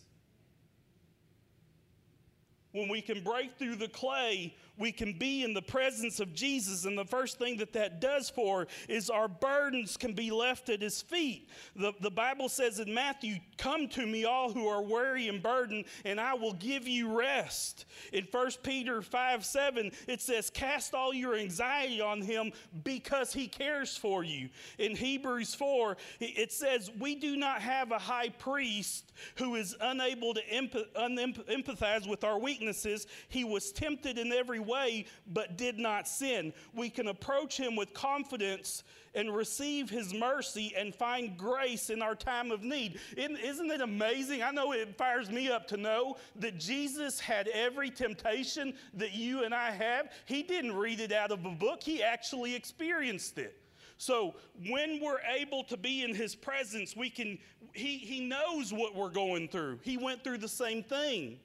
When 2.71 2.87
we 2.87 3.01
can 3.01 3.23
break 3.23 3.57
through 3.57 3.77
the 3.77 3.87
clay, 3.87 4.55
we 4.79 4.91
can 4.91 5.13
be 5.13 5.43
in 5.43 5.53
the 5.53 5.61
presence 5.61 6.19
of 6.19 6.33
Jesus. 6.33 6.85
And 6.85 6.97
the 6.97 7.05
first 7.05 7.37
thing 7.37 7.57
that 7.57 7.73
that 7.73 7.99
does 7.99 8.29
for 8.29 8.67
is 8.87 9.09
our 9.09 9.27
burdens 9.27 9.97
can 9.97 10.13
be 10.13 10.31
left 10.31 10.69
at 10.69 10.81
his 10.81 11.01
feet. 11.01 11.49
The, 11.75 11.93
the 11.99 12.09
Bible 12.09 12.47
says 12.47 12.79
in 12.79 12.93
Matthew, 12.93 13.35
Come 13.57 13.89
to 13.89 14.05
me, 14.05 14.23
all 14.23 14.53
who 14.53 14.67
are 14.67 14.81
weary 14.81 15.27
and 15.27 15.43
burdened, 15.43 15.85
and 16.05 16.19
I 16.19 16.33
will 16.33 16.53
give 16.53 16.87
you 16.87 17.15
rest. 17.15 17.85
In 18.13 18.25
1 18.31 18.51
Peter 18.63 19.01
5 19.01 19.45
7, 19.45 19.91
it 20.07 20.21
says, 20.21 20.49
Cast 20.49 20.93
all 20.93 21.13
your 21.13 21.35
anxiety 21.35 21.99
on 21.99 22.21
him 22.21 22.51
because 22.83 23.33
he 23.33 23.47
cares 23.47 23.97
for 23.97 24.23
you. 24.23 24.49
In 24.77 24.95
Hebrews 24.95 25.55
4, 25.55 25.97
it 26.21 26.53
says, 26.53 26.89
We 26.99 27.15
do 27.15 27.35
not 27.35 27.61
have 27.61 27.91
a 27.91 27.99
high 27.99 28.29
priest 28.29 29.11
who 29.35 29.55
is 29.55 29.75
unable 29.81 30.33
to 30.35 30.41
empathize 30.49 32.07
with 32.07 32.23
our 32.23 32.39
weaknesses. 32.59 33.07
He 33.29 33.43
was 33.43 33.71
tempted 33.71 34.17
in 34.17 34.31
every 34.31 34.59
way, 34.59 35.05
but 35.27 35.57
did 35.57 35.77
not 35.79 36.07
sin. 36.07 36.53
We 36.73 36.89
can 36.89 37.07
approach 37.07 37.57
him 37.57 37.75
with 37.75 37.93
confidence 37.93 38.83
and 39.15 39.33
receive 39.35 39.89
his 39.89 40.13
mercy 40.13 40.73
and 40.77 40.93
find 40.93 41.37
grace 41.37 41.89
in 41.89 42.01
our 42.01 42.15
time 42.15 42.51
of 42.51 42.63
need. 42.63 42.99
Isn't 43.17 43.71
it 43.71 43.81
amazing? 43.81 44.43
I 44.43 44.51
know 44.51 44.73
it 44.73 44.97
fires 44.97 45.31
me 45.31 45.49
up 45.49 45.67
to 45.69 45.77
know 45.77 46.17
that 46.35 46.59
Jesus 46.59 47.19
had 47.19 47.47
every 47.47 47.89
temptation 47.89 48.73
that 48.95 49.13
you 49.13 49.43
and 49.43 49.53
I 49.53 49.71
have. 49.71 50.11
He 50.25 50.43
didn't 50.43 50.75
read 50.75 50.99
it 50.99 51.11
out 51.11 51.31
of 51.31 51.45
a 51.45 51.51
book, 51.51 51.81
he 51.81 52.03
actually 52.03 52.55
experienced 52.55 53.37
it. 53.37 53.55
So 53.97 54.35
when 54.69 55.01
we're 55.01 55.19
able 55.35 55.65
to 55.65 55.75
be 55.75 56.03
in 56.03 56.15
his 56.15 56.33
presence, 56.33 56.95
we 56.95 57.09
can 57.09 57.37
he 57.73 57.97
he 57.97 58.21
knows 58.21 58.71
what 58.71 58.95
we're 58.95 59.09
going 59.09 59.49
through. 59.49 59.79
He 59.83 59.97
went 59.97 60.23
through 60.23 60.37
the 60.37 60.47
same 60.47 60.83
thing. 60.83 61.39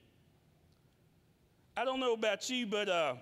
I 1.77 1.83
don't 1.83 1.99
know 1.99 2.13
about 2.13 2.49
you, 2.49 2.65
but 2.65 2.87
uh, 2.87 3.15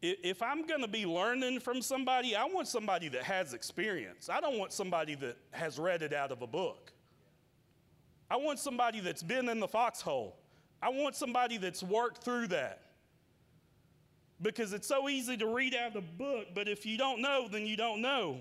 if 0.00 0.42
I'm 0.42 0.66
going 0.66 0.82
to 0.82 0.88
be 0.88 1.06
learning 1.06 1.60
from 1.60 1.82
somebody, 1.82 2.36
I 2.36 2.44
want 2.44 2.68
somebody 2.68 3.08
that 3.08 3.22
has 3.22 3.52
experience. 3.52 4.28
I 4.28 4.40
don't 4.40 4.58
want 4.58 4.72
somebody 4.72 5.14
that 5.16 5.36
has 5.50 5.78
read 5.78 6.02
it 6.02 6.12
out 6.12 6.30
of 6.30 6.42
a 6.42 6.46
book. 6.46 6.92
I 8.30 8.36
want 8.36 8.58
somebody 8.58 9.00
that's 9.00 9.22
been 9.22 9.48
in 9.48 9.60
the 9.60 9.68
foxhole. 9.68 10.36
I 10.80 10.90
want 10.90 11.16
somebody 11.16 11.56
that's 11.56 11.82
worked 11.82 12.22
through 12.22 12.48
that. 12.48 12.82
Because 14.42 14.72
it's 14.72 14.88
so 14.88 15.08
easy 15.08 15.36
to 15.38 15.46
read 15.46 15.74
out 15.74 15.96
of 15.96 15.96
a 15.96 16.06
book, 16.18 16.48
but 16.54 16.68
if 16.68 16.84
you 16.84 16.98
don't 16.98 17.22
know, 17.22 17.48
then 17.50 17.66
you 17.66 17.76
don't 17.76 18.02
know. 18.02 18.40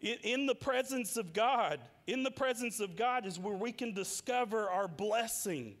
In 0.00 0.46
the 0.46 0.54
presence 0.54 1.16
of 1.16 1.32
God, 1.32 1.80
in 2.06 2.22
the 2.22 2.30
presence 2.30 2.80
of 2.80 2.96
God 2.96 3.24
is 3.26 3.38
where 3.38 3.56
we 3.56 3.72
can 3.72 3.94
discover 3.94 4.68
our 4.68 4.86
blessing. 4.86 5.76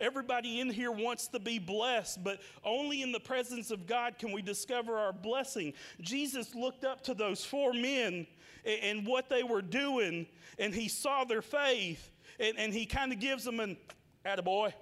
Everybody 0.00 0.60
in 0.60 0.70
here 0.70 0.92
wants 0.92 1.26
to 1.28 1.40
be 1.40 1.58
blessed, 1.58 2.22
but 2.22 2.40
only 2.64 3.02
in 3.02 3.10
the 3.10 3.20
presence 3.20 3.70
of 3.70 3.86
God 3.86 4.18
can 4.18 4.30
we 4.30 4.42
discover 4.42 4.96
our 4.96 5.12
blessing. 5.12 5.72
Jesus 6.00 6.54
looked 6.54 6.84
up 6.84 7.02
to 7.04 7.14
those 7.14 7.44
four 7.44 7.72
men 7.72 8.26
and, 8.64 8.80
and 8.82 9.06
what 9.06 9.28
they 9.28 9.42
were 9.42 9.62
doing, 9.62 10.26
and 10.58 10.72
he 10.72 10.88
saw 10.88 11.24
their 11.24 11.42
faith, 11.42 12.12
and, 12.38 12.56
and 12.58 12.72
he 12.72 12.86
kind 12.86 13.12
of 13.12 13.18
gives 13.18 13.44
them 13.44 13.58
an 13.58 13.76
attaboy. 14.24 14.72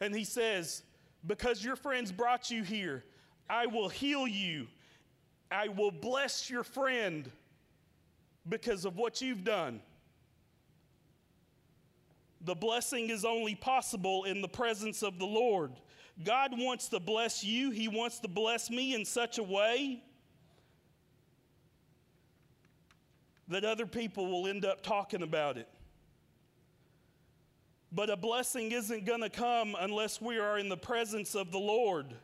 And 0.00 0.14
he 0.14 0.24
says, 0.24 0.82
Because 1.26 1.62
your 1.62 1.76
friends 1.76 2.10
brought 2.10 2.50
you 2.50 2.62
here, 2.62 3.04
I 3.48 3.66
will 3.66 3.90
heal 3.90 4.26
you. 4.26 4.68
I 5.50 5.68
will 5.68 5.90
bless 5.90 6.48
your 6.48 6.62
friend 6.62 7.30
because 8.48 8.84
of 8.84 8.96
what 8.96 9.20
you've 9.20 9.44
done. 9.44 9.82
The 12.42 12.54
blessing 12.54 13.10
is 13.10 13.24
only 13.24 13.54
possible 13.54 14.24
in 14.24 14.40
the 14.40 14.48
presence 14.48 15.02
of 15.02 15.18
the 15.18 15.26
Lord. 15.26 15.72
God 16.24 16.52
wants 16.54 16.88
to 16.88 17.00
bless 17.00 17.44
you, 17.44 17.70
He 17.70 17.88
wants 17.88 18.18
to 18.20 18.28
bless 18.28 18.70
me 18.70 18.94
in 18.94 19.04
such 19.04 19.38
a 19.38 19.42
way 19.42 20.02
that 23.48 23.64
other 23.64 23.86
people 23.86 24.30
will 24.30 24.48
end 24.48 24.64
up 24.64 24.82
talking 24.82 25.22
about 25.22 25.58
it. 25.58 25.68
But 27.92 28.08
a 28.08 28.16
blessing 28.16 28.70
isn't 28.70 29.04
going 29.04 29.22
to 29.22 29.30
come 29.30 29.76
unless 29.78 30.20
we 30.20 30.38
are 30.38 30.58
in 30.58 30.68
the 30.68 30.76
presence 30.76 31.34
of 31.34 31.50
the 31.50 31.58
Lord. 31.58 32.14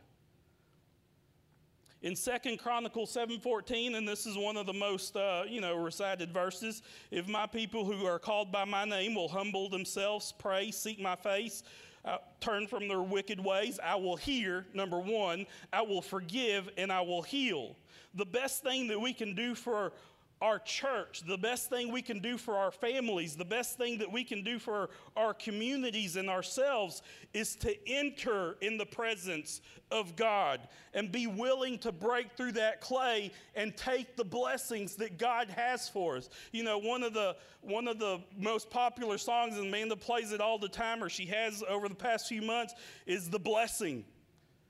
In 2.03 2.15
Second 2.15 2.59
Chronicles 2.59 3.11
7:14, 3.11 3.95
and 3.95 4.07
this 4.07 4.27
is 4.27 4.37
one 4.37 4.55
of 4.55 4.67
the 4.67 4.73
most 4.73 5.15
uh, 5.15 5.43
you 5.47 5.61
know 5.61 5.75
recited 5.75 6.31
verses, 6.31 6.83
if 7.09 7.27
my 7.27 7.47
people 7.47 7.85
who 7.85 8.05
are 8.05 8.19
called 8.19 8.51
by 8.51 8.65
my 8.65 8.85
name 8.85 9.15
will 9.15 9.27
humble 9.27 9.67
themselves, 9.67 10.31
pray, 10.37 10.69
seek 10.69 10.99
my 10.99 11.15
face, 11.15 11.63
uh, 12.05 12.17
turn 12.39 12.67
from 12.67 12.87
their 12.87 13.01
wicked 13.01 13.43
ways, 13.43 13.79
I 13.83 13.95
will 13.95 14.15
hear, 14.15 14.67
number 14.75 14.99
one, 14.99 15.47
I 15.73 15.81
will 15.81 16.03
forgive 16.03 16.69
and 16.77 16.91
I 16.91 17.01
will 17.01 17.23
heal. 17.23 17.75
The 18.13 18.25
best 18.25 18.61
thing 18.61 18.87
that 18.89 18.99
we 18.99 19.11
can 19.11 19.33
do 19.33 19.55
for 19.55 19.91
our 20.41 20.59
church, 20.59 21.23
the 21.25 21.37
best 21.37 21.69
thing 21.69 21.91
we 21.91 22.01
can 22.01 22.19
do 22.19 22.37
for 22.37 22.55
our 22.55 22.71
families, 22.71 23.35
the 23.35 23.45
best 23.45 23.77
thing 23.77 23.97
that 23.97 24.11
we 24.11 24.23
can 24.23 24.43
do 24.43 24.59
for 24.59 24.89
our 25.15 25.33
communities 25.33 26.15
and 26.15 26.29
ourselves 26.29 27.01
is 27.33 27.55
to 27.55 27.75
enter 27.89 28.55
in 28.61 28.77
the 28.77 28.85
presence 28.85 29.61
of 29.89 30.15
God 30.15 30.59
and 30.93 31.11
be 31.11 31.25
willing 31.25 31.79
to 31.79 31.91
break 31.91 32.33
through 32.33 32.51
that 32.53 32.81
clay 32.81 33.31
and 33.55 33.75
take 33.75 34.15
the 34.15 34.23
blessings 34.23 34.95
that 34.95 35.17
God 35.17 35.49
has 35.49 35.89
for 35.89 36.17
us. 36.17 36.29
You 36.51 36.63
know, 36.63 36.77
one 36.77 37.03
of 37.03 37.13
the 37.13 37.35
one 37.61 37.87
of 37.87 37.99
the 37.99 38.21
most 38.37 38.69
popular 38.69 39.17
songs, 39.17 39.57
and 39.57 39.67
Amanda 39.67 39.95
plays 39.95 40.31
it 40.31 40.39
all 40.39 40.57
the 40.59 40.69
time, 40.69 41.03
or 41.03 41.09
she 41.09 41.25
has 41.25 41.63
over 41.67 41.89
the 41.89 41.95
past 41.95 42.27
few 42.27 42.41
months, 42.41 42.73
is 43.05 43.29
The 43.29 43.39
Blessing. 43.39 44.05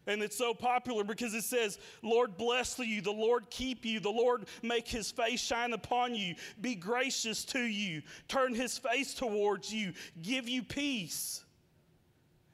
And 0.07 0.23
it's 0.23 0.37
so 0.37 0.53
popular 0.53 1.03
because 1.03 1.33
it 1.33 1.43
says, 1.43 1.79
Lord 2.01 2.37
bless 2.37 2.79
you, 2.79 3.01
the 3.01 3.11
Lord 3.11 3.49
keep 3.49 3.85
you, 3.85 3.99
the 3.99 4.09
Lord 4.09 4.47
make 4.63 4.87
his 4.87 5.11
face 5.11 5.41
shine 5.41 5.73
upon 5.73 6.15
you, 6.15 6.35
be 6.61 6.75
gracious 6.75 7.43
to 7.45 7.59
you, 7.59 8.01
turn 8.27 8.55
his 8.55 8.77
face 8.77 9.13
towards 9.13 9.73
you, 9.73 9.93
give 10.21 10.47
you 10.47 10.63
peace 10.63 11.43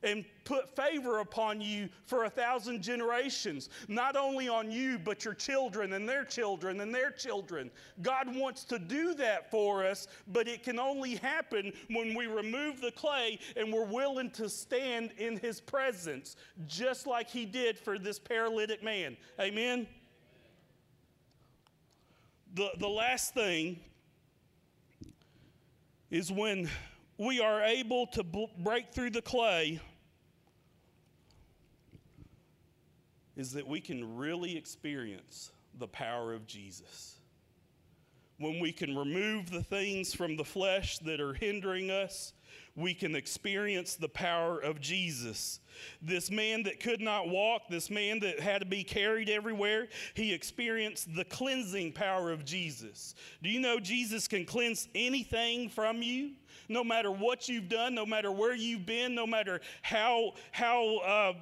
and 0.04 0.26
put 0.44 0.76
favor 0.76 1.20
upon 1.20 1.62
you 1.62 1.90
for 2.06 2.26
a 2.26 2.30
thousand 2.30 2.82
generations, 2.82 3.70
not 3.88 4.16
only 4.16 4.48
on 4.50 4.72
you, 4.72 5.00
but 5.00 5.24
your 5.24 5.34
children 5.34 5.94
and 5.94 6.08
their 6.08 6.26
children 6.26 6.82
and 6.82 6.94
their 6.94 7.12
children. 7.12 7.72
God 8.02 8.36
wants 8.36 8.64
to 8.66 8.80
do 8.80 9.14
that 9.16 9.50
for 9.50 9.86
us, 9.86 10.08
but 10.28 10.48
it 10.48 10.64
can 10.64 10.80
only 10.80 11.16
happen 11.16 11.72
when 11.90 12.14
we 12.14 12.28
remove 12.28 12.82
the 12.82 12.92
clay 12.92 13.40
and 13.56 13.72
we're 13.72 13.86
willing 13.86 14.30
to 14.32 14.50
stand 14.50 15.12
in 15.18 15.38
His 15.38 15.62
presence, 15.62 16.36
just 16.68 17.08
like 17.08 17.30
He 17.30 17.46
did 17.46 17.78
for 17.78 17.98
this 17.98 18.20
paralytic 18.20 18.84
man. 18.84 19.16
Amen? 19.40 19.88
The, 22.56 22.70
the 22.80 22.90
last 22.90 23.34
thing 23.34 23.80
is 26.12 26.32
when 26.32 26.70
we 27.18 27.40
are 27.40 27.64
able 27.64 28.06
to 28.08 28.24
break 28.60 28.94
through 28.94 29.10
the 29.10 29.22
clay 29.22 29.80
is 33.36 33.54
that 33.54 33.68
we 33.68 33.82
can 33.82 34.16
really 34.16 34.58
experience 34.58 35.52
the 35.80 35.88
power 35.88 36.34
of 36.34 36.46
Jesus. 36.46 37.16
When 38.38 38.60
we 38.60 38.72
can 38.72 38.98
remove 38.98 39.52
the 39.52 39.64
things 39.64 40.14
from 40.14 40.38
the 40.38 40.44
flesh 40.44 40.98
that 41.00 41.22
are 41.22 41.34
hindering 41.34 41.92
us, 41.92 42.34
we 42.76 42.94
can 42.94 43.16
experience 43.16 43.96
the 43.96 44.10
power 44.10 44.60
of 44.60 44.82
Jesus. 44.82 45.60
This 46.02 46.32
man 46.32 46.64
that 46.64 46.80
could 46.80 47.02
not 47.02 47.30
walk, 47.30 47.64
this 47.70 47.90
man 47.92 48.20
that 48.22 48.40
had 48.40 48.60
to 48.62 48.66
be 48.66 48.84
carried 48.84 49.30
everywhere, 49.30 49.88
he 50.16 50.34
experienced 50.34 51.14
the 51.16 51.26
cleansing 51.26 51.94
power 51.94 52.32
of 52.32 52.46
Jesus. 52.46 53.14
Do 53.44 53.50
you 53.50 53.60
know 53.60 53.80
Jesus 53.80 54.28
can 54.28 54.46
cleanse 54.46 54.88
anything 54.96 55.70
from 55.70 56.02
you? 56.02 56.32
No 56.68 56.84
matter 56.84 57.12
what 57.12 57.48
you've 57.48 57.70
done, 57.70 57.94
no 57.94 58.06
matter 58.06 58.32
where 58.32 58.56
you've 58.56 58.86
been, 58.86 59.14
no 59.14 59.28
matter 59.28 59.62
how, 59.84 60.34
how, 60.52 60.98
uh, 60.98 61.34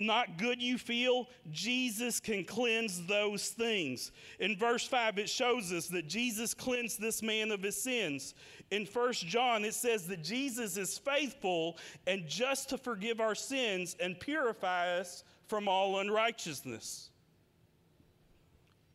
not 0.00 0.36
good 0.36 0.60
you 0.60 0.78
feel, 0.78 1.28
Jesus 1.50 2.18
can 2.18 2.44
cleanse 2.44 3.06
those 3.06 3.48
things. 3.48 4.10
In 4.40 4.56
verse 4.56 4.86
5, 4.86 5.18
it 5.18 5.28
shows 5.28 5.72
us 5.72 5.86
that 5.88 6.08
Jesus 6.08 6.54
cleansed 6.54 7.00
this 7.00 7.22
man 7.22 7.52
of 7.52 7.62
his 7.62 7.80
sins. 7.80 8.34
In 8.70 8.84
1 8.84 9.12
John, 9.14 9.64
it 9.64 9.74
says 9.74 10.08
that 10.08 10.22
Jesus 10.22 10.76
is 10.76 10.98
faithful 10.98 11.78
and 12.06 12.26
just 12.26 12.68
to 12.70 12.78
forgive 12.78 13.20
our 13.20 13.34
sins 13.34 13.96
and 14.00 14.18
purify 14.18 14.98
us 14.98 15.22
from 15.46 15.68
all 15.68 16.00
unrighteousness. 16.00 17.10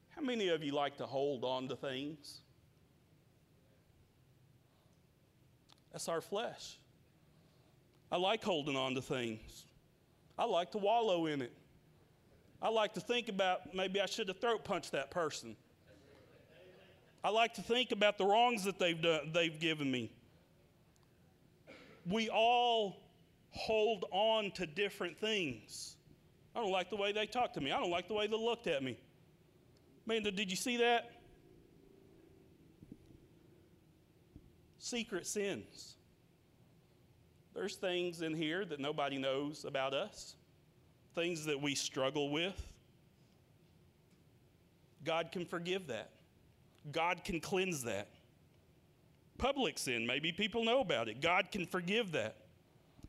How 0.10 0.22
many 0.22 0.50
of 0.50 0.64
you 0.64 0.74
like 0.74 0.98
to 0.98 1.06
hold 1.06 1.46
on 1.46 1.70
to 1.70 1.76
things? 1.76 2.42
That's 5.94 6.10
our 6.10 6.22
flesh. 6.22 6.78
I 8.12 8.18
like 8.18 8.44
holding 8.44 8.76
on 8.76 8.94
to 8.96 9.02
things. 9.02 9.66
I 10.42 10.46
like 10.46 10.72
to 10.72 10.80
wallow 10.80 11.28
in 11.28 11.44
it. 11.44 11.54
I 12.64 12.70
like 12.70 12.96
to 12.96 13.00
think 13.00 13.30
about 13.30 13.76
maybe 13.76 14.02
I 14.02 14.08
should 14.08 14.28
have 14.28 14.40
throat 14.40 14.64
punched 14.64 14.92
that 14.94 15.12
person. 15.12 15.56
I 17.24 17.30
like 17.30 17.54
to 17.54 17.62
think 17.62 17.92
about 17.92 18.18
the 18.18 18.26
wrongs 18.26 18.64
that 18.64 18.80
they've, 18.80 19.00
done, 19.00 19.30
they've 19.36 19.60
given 19.60 19.92
me. 19.92 20.12
We 22.08 22.28
all 22.30 23.04
hold 23.52 24.06
on 24.10 24.50
to 24.54 24.66
different 24.66 25.20
things. 25.20 25.96
I 26.56 26.60
don't 26.62 26.72
like 26.72 26.90
the 26.90 26.96
way 26.96 27.12
they 27.12 27.28
talked 27.28 27.54
to 27.54 27.62
me. 27.62 27.72
I 27.72 27.80
don't 27.80 27.92
like 27.92 28.08
the 28.08 28.16
way 28.16 28.26
they 28.26 28.36
looked 28.36 28.66
at 28.66 28.82
me. 28.82 28.98
Man, 30.08 30.24
did 30.24 30.50
you 30.50 30.58
see 30.58 30.78
that? 30.78 31.12
Secret 34.80 35.28
sins. 35.28 35.98
There's 37.54 37.76
things 37.76 38.22
in 38.22 38.34
here 38.34 38.66
that 38.66 38.80
nobody 38.80 39.18
knows 39.18 39.66
about 39.66 39.94
us, 39.94 40.36
things 41.16 41.46
that 41.46 41.62
we 41.62 41.76
struggle 41.76 42.32
with. 42.32 42.60
God 45.04 45.32
can 45.32 45.46
forgive 45.46 45.88
that, 45.88 46.12
God 46.92 47.24
can 47.24 47.40
cleanse 47.40 47.84
that. 47.84 48.08
Public 49.38 49.80
sin, 49.80 50.06
maybe 50.06 50.32
people 50.32 50.64
know 50.64 50.82
about 50.82 51.10
it. 51.10 51.20
God 51.20 51.52
can 51.52 51.66
forgive 51.66 52.12
that. 52.12 52.36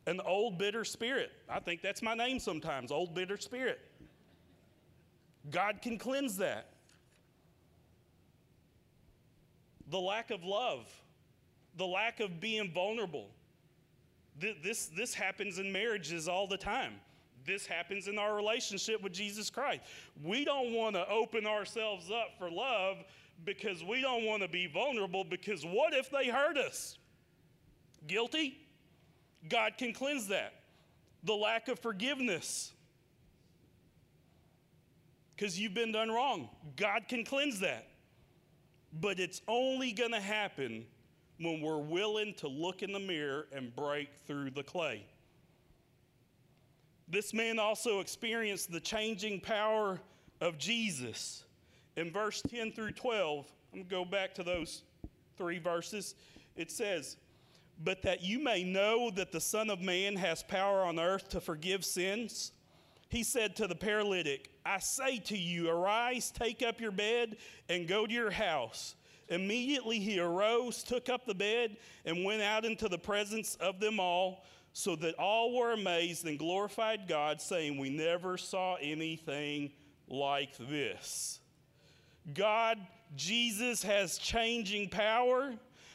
An 0.06 0.18
old 0.24 0.56
bitter 0.56 0.82
spirit. 0.82 1.30
I 1.46 1.60
think 1.60 1.82
that's 1.82 2.00
my 2.00 2.14
name 2.14 2.38
sometimes, 2.38 2.90
old 2.90 3.14
bitter 3.14 3.36
spirit. 3.36 3.80
God 5.50 5.82
can 5.82 5.98
cleanse 5.98 6.38
that. 6.38 6.70
The 9.90 10.00
lack 10.00 10.30
of 10.30 10.42
love, 10.42 10.86
the 11.76 11.86
lack 11.86 12.20
of 12.20 12.40
being 12.40 12.72
vulnerable, 12.72 13.28
this, 14.62 14.86
this 14.86 15.14
happens 15.14 15.58
in 15.58 15.72
marriages 15.72 16.28
all 16.28 16.46
the 16.46 16.56
time. 16.56 16.94
This 17.44 17.66
happens 17.66 18.08
in 18.08 18.18
our 18.18 18.34
relationship 18.34 19.02
with 19.02 19.12
Jesus 19.12 19.50
Christ. 19.50 19.82
We 20.22 20.44
don't 20.44 20.72
want 20.72 20.94
to 20.94 21.08
open 21.08 21.46
ourselves 21.46 22.10
up 22.10 22.38
for 22.38 22.50
love 22.50 22.98
because 23.44 23.82
we 23.82 24.00
don't 24.00 24.24
want 24.24 24.42
to 24.42 24.48
be 24.48 24.66
vulnerable 24.66 25.24
because 25.24 25.64
what 25.64 25.92
if 25.92 26.10
they 26.10 26.28
hurt 26.28 26.56
us? 26.56 26.98
Guilty? 28.06 28.58
God 29.48 29.72
can 29.76 29.92
cleanse 29.92 30.28
that. 30.28 30.54
The 31.24 31.34
lack 31.34 31.68
of 31.68 31.78
forgiveness 31.80 32.72
because 35.42 35.58
you've 35.58 35.74
been 35.74 35.90
done 35.90 36.08
wrong. 36.08 36.48
God 36.76 37.08
can 37.08 37.24
cleanse 37.24 37.58
that. 37.60 37.88
But 38.92 39.18
it's 39.18 39.40
only 39.48 39.90
going 39.90 40.12
to 40.12 40.20
happen 40.20 40.86
when 41.42 41.60
we're 41.60 41.78
willing 41.78 42.34
to 42.34 42.48
look 42.48 42.82
in 42.82 42.92
the 42.92 43.00
mirror 43.00 43.46
and 43.52 43.74
break 43.74 44.08
through 44.26 44.50
the 44.50 44.62
clay. 44.62 45.04
This 47.08 47.34
man 47.34 47.58
also 47.58 48.00
experienced 48.00 48.72
the 48.72 48.80
changing 48.80 49.40
power 49.40 50.00
of 50.40 50.58
Jesus. 50.58 51.44
In 51.96 52.10
verse 52.10 52.42
10 52.42 52.72
through 52.72 52.92
12, 52.92 53.46
I'm 53.72 53.78
going 53.80 53.88
to 53.88 53.90
go 53.90 54.04
back 54.04 54.34
to 54.34 54.42
those 54.42 54.82
three 55.36 55.58
verses. 55.58 56.14
It 56.56 56.70
says, 56.70 57.16
But 57.82 58.02
that 58.02 58.22
you 58.22 58.42
may 58.42 58.64
know 58.64 59.10
that 59.10 59.32
the 59.32 59.40
Son 59.40 59.68
of 59.68 59.80
Man 59.80 60.16
has 60.16 60.42
power 60.42 60.82
on 60.82 60.98
earth 60.98 61.28
to 61.30 61.40
forgive 61.40 61.84
sins, 61.84 62.52
he 63.12 63.22
said 63.22 63.56
to 63.56 63.66
the 63.66 63.74
paralytic, 63.74 64.50
I 64.64 64.78
say 64.78 65.18
to 65.18 65.36
you, 65.36 65.68
arise, 65.68 66.30
take 66.30 66.62
up 66.62 66.80
your 66.80 66.92
bed, 66.92 67.36
and 67.68 67.86
go 67.86 68.06
to 68.06 68.12
your 68.12 68.30
house. 68.30 68.94
Immediately 69.32 69.98
he 69.98 70.20
arose, 70.20 70.82
took 70.82 71.08
up 71.08 71.26
the 71.26 71.34
bed, 71.34 71.76
and 72.04 72.24
went 72.24 72.42
out 72.42 72.64
into 72.64 72.88
the 72.88 72.98
presence 72.98 73.56
of 73.56 73.80
them 73.80 73.98
all, 73.98 74.44
so 74.74 74.94
that 74.96 75.14
all 75.14 75.56
were 75.56 75.72
amazed 75.72 76.26
and 76.26 76.38
glorified 76.38 77.08
God, 77.08 77.40
saying, 77.40 77.78
We 77.78 77.90
never 77.90 78.36
saw 78.36 78.76
anything 78.76 79.72
like 80.08 80.56
this. 80.58 81.40
God, 82.34 82.78
Jesus 83.16 83.82
has 83.82 84.18
changing 84.18 84.88
power. 84.88 85.54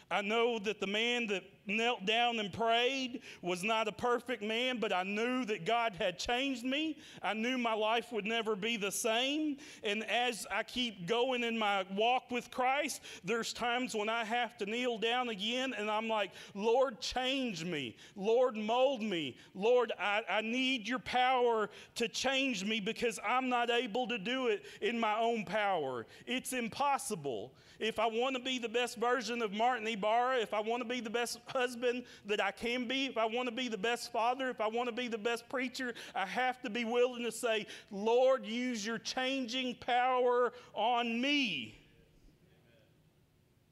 I 0.10 0.22
know 0.22 0.60
that 0.60 0.80
the 0.80 0.88
man 0.88 1.28
that 1.28 1.44
knelt 1.68 2.06
down 2.06 2.40
and 2.40 2.52
prayed 2.52 3.22
was 3.42 3.64
not 3.64 3.88
a 3.88 3.92
perfect 3.92 4.42
man, 4.42 4.80
but 4.80 4.94
I 4.94 5.04
knew 5.04 5.46
that 5.46 5.66
God 5.66 5.94
had 6.00 6.18
changed 6.18 6.64
me. 6.64 6.98
I 7.22 7.34
knew 7.34 7.58
my 7.58 7.74
life 7.74 8.12
would 8.12 8.26
never 8.26 8.56
be 8.56 8.78
the 8.78 8.92
same. 8.92 9.58
And 9.84 10.04
as 10.10 10.48
I 10.52 10.64
keep 10.64 11.08
going 11.08 11.44
in 11.44 11.58
my 11.58 11.86
walk 11.96 12.32
with 12.32 12.52
Christ, 12.52 13.02
there's 13.24 13.54
times 13.54 13.96
when 13.96 14.10
I 14.10 14.24
have 14.24 14.58
to 14.58 14.66
kneel 14.66 14.98
down 14.98 15.30
again 15.30 15.74
and 15.78 15.90
I'm 15.90 16.08
like, 16.08 16.32
Lord, 16.54 17.00
change 17.02 17.64
me. 17.64 17.96
Lord, 18.16 18.56
mold 18.56 19.02
me. 19.02 19.38
Lord, 19.54 19.92
I, 20.00 20.22
I 20.30 20.42
need 20.42 20.88
your 20.88 21.00
power 21.00 21.70
to 21.96 22.08
change 22.08 22.64
me 22.64 22.80
because 22.80 23.20
I'm 23.28 23.50
not 23.50 23.70
able 23.70 24.08
to 24.08 24.18
do 24.18 24.48
it 24.48 24.64
in 24.82 25.00
my 25.00 25.18
own 25.20 25.46
power. 25.46 26.06
It's 26.26 26.54
impossible. 26.54 27.54
If 27.80 28.00
I 28.00 28.08
want 28.08 28.36
to 28.36 28.42
be 28.42 28.58
the 28.58 28.70
best 28.70 28.98
version 28.98 29.42
of 29.42 29.54
Martin 29.54 29.88
Ibarra, 29.88 30.40
if 30.40 30.54
I 30.54 30.62
want 30.62 30.82
to 30.82 30.90
be 30.90 31.00
the 31.00 31.10
best 31.10 31.46
husband 31.58 32.04
that 32.26 32.42
I 32.42 32.52
can 32.52 32.88
be, 32.88 33.06
if 33.06 33.18
I 33.18 33.26
want 33.26 33.50
to 33.50 33.56
be 33.56 33.68
the 33.68 33.78
best 33.78 34.12
father, 34.12 34.50
if 34.50 34.62
I 34.62 34.68
want 34.68 34.90
to 34.90 34.96
be 34.96 35.08
the 35.08 35.18
best 35.18 35.48
preacher, 35.50 35.94
I 36.16 36.26
have 36.26 36.62
to 36.62 36.70
be 36.70 36.86
willing 36.86 37.24
to 37.24 37.32
say, 37.32 37.66
Lord, 37.92 38.46
use 38.46 38.86
your 38.86 39.00
changing 39.00 39.76
power 39.76 40.54
on 40.74 41.20
me. 41.20 41.78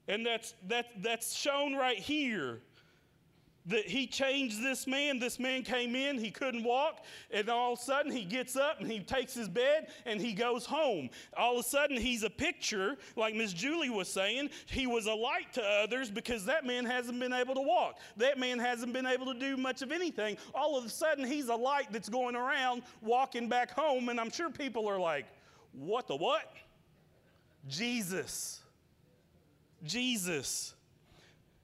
And 0.08 0.26
that's, 0.26 0.54
that, 0.68 0.88
that's 1.02 1.36
shown 1.36 1.76
right 1.76 1.98
here 1.98 2.62
that 3.68 3.88
he 3.88 4.06
changed 4.06 4.62
this 4.62 4.86
man. 4.86 5.20
This 5.20 5.40
man 5.40 5.64
came 5.64 5.96
in, 5.96 6.18
he 6.18 6.30
couldn't 6.30 6.64
walk, 6.64 7.04
and 7.32 7.50
all 7.50 7.74
of 7.74 7.80
a 7.80 7.82
sudden 7.82 8.12
he 8.12 8.24
gets 8.24 8.56
up 8.56 8.80
and 8.80 8.92
he 8.92 9.00
takes 9.00 9.34
his 9.34 9.50
bed 9.50 9.88
and 10.06 10.22
he 10.22 10.34
goes 10.34 10.66
home. 10.66 11.10
All 11.36 11.58
of 11.58 11.66
a 11.66 11.68
sudden 11.68 11.98
he's 11.98 12.24
a 12.24 12.30
picture, 12.30 12.98
like 13.16 13.34
Miss 13.34 13.54
Julie 13.54 13.90
was 13.90 14.08
saying, 14.08 14.50
he 14.68 14.88
was 14.88 15.08
a 15.08 15.14
light 15.14 15.52
to 15.54 15.64
others 15.64 16.12
because 16.12 16.46
that 16.46 16.66
man 16.66 16.86
hasn't 16.86 17.20
been 17.20 17.34
able 17.34 17.56
to 17.56 17.62
walk. 17.62 18.00
That 18.18 18.38
man 18.38 18.60
hasn't 18.60 18.94
been 18.94 19.08
able 19.08 19.34
to 19.34 19.40
do 19.40 19.58
much 19.58 19.82
of 19.82 19.92
anything. 19.92 20.38
All 20.54 20.78
of 20.78 20.86
a 20.86 20.90
sudden 20.90 21.26
he's 21.26 21.50
a 21.50 21.56
light 21.56 21.92
that's 21.92 22.10
going 22.10 22.36
around 22.36 22.84
walking 23.02 23.50
back 23.50 23.72
home, 23.72 24.10
and 24.10 24.20
I'm 24.20 24.32
sure 24.32 24.50
people 24.50 24.88
are 24.88 25.00
like, 25.00 25.26
what 25.72 26.08
the 26.08 26.16
what? 26.16 26.54
Jesus. 27.68 28.62
Jesus. 29.84 30.76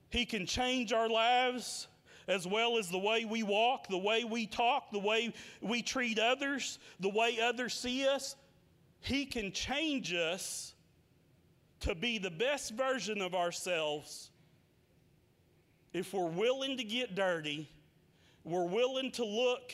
He 0.09 0.25
can 0.25 0.45
change 0.45 0.91
our 0.91 1.07
lives 1.07 1.87
as 2.27 2.47
well 2.47 2.77
as 2.77 2.89
the 2.89 2.99
way 2.99 3.25
we 3.25 3.43
walk, 3.43 3.87
the 3.87 3.97
way 3.97 4.23
we 4.23 4.47
talk, 4.47 4.91
the 4.91 4.99
way 4.99 5.33
we 5.61 5.81
treat 5.81 6.19
others, 6.19 6.79
the 6.99 7.09
way 7.09 7.39
others 7.41 7.73
see 7.73 8.07
us. 8.07 8.35
He 8.99 9.25
can 9.25 9.51
change 9.51 10.13
us 10.13 10.73
to 11.81 11.95
be 11.95 12.17
the 12.17 12.31
best 12.31 12.73
version 12.73 13.21
of 13.21 13.33
ourselves 13.33 14.31
if 15.93 16.13
we're 16.13 16.25
willing 16.25 16.77
to 16.77 16.83
get 16.83 17.15
dirty, 17.15 17.69
we're 18.43 18.65
willing 18.65 19.11
to 19.11 19.25
look 19.25 19.73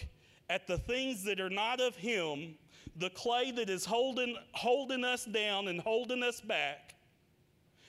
at 0.50 0.68
the 0.68 0.78
things 0.78 1.24
that 1.26 1.40
are 1.40 1.50
not 1.50 1.80
of 1.80 1.96
Him, 1.96 2.56
the 2.96 3.10
clay 3.12 3.52
that 3.52 3.70
is 3.70 3.86
holding, 3.86 4.36
holding 4.54 5.04
us 5.04 5.26
down 5.26 5.68
and 5.68 5.80
holding 5.80 6.24
us 6.24 6.42
back. 6.42 6.96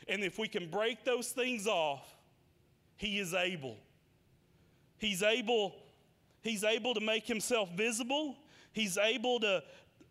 And 0.09 0.23
if 0.23 0.39
we 0.39 0.49
can 0.49 0.71
break 0.71 1.05
those 1.05 1.31
things 1.31 1.67
off, 1.67 2.05
He 2.97 3.19
is 3.19 3.33
able. 3.33 3.77
He's 4.99 5.23
able, 5.23 5.77
he's 6.43 6.65
able 6.65 6.95
to 6.95 7.01
make 7.01 7.27
himself 7.27 7.71
visible. 7.77 8.37
He's 8.73 8.99
able 8.99 9.41
to, 9.41 9.63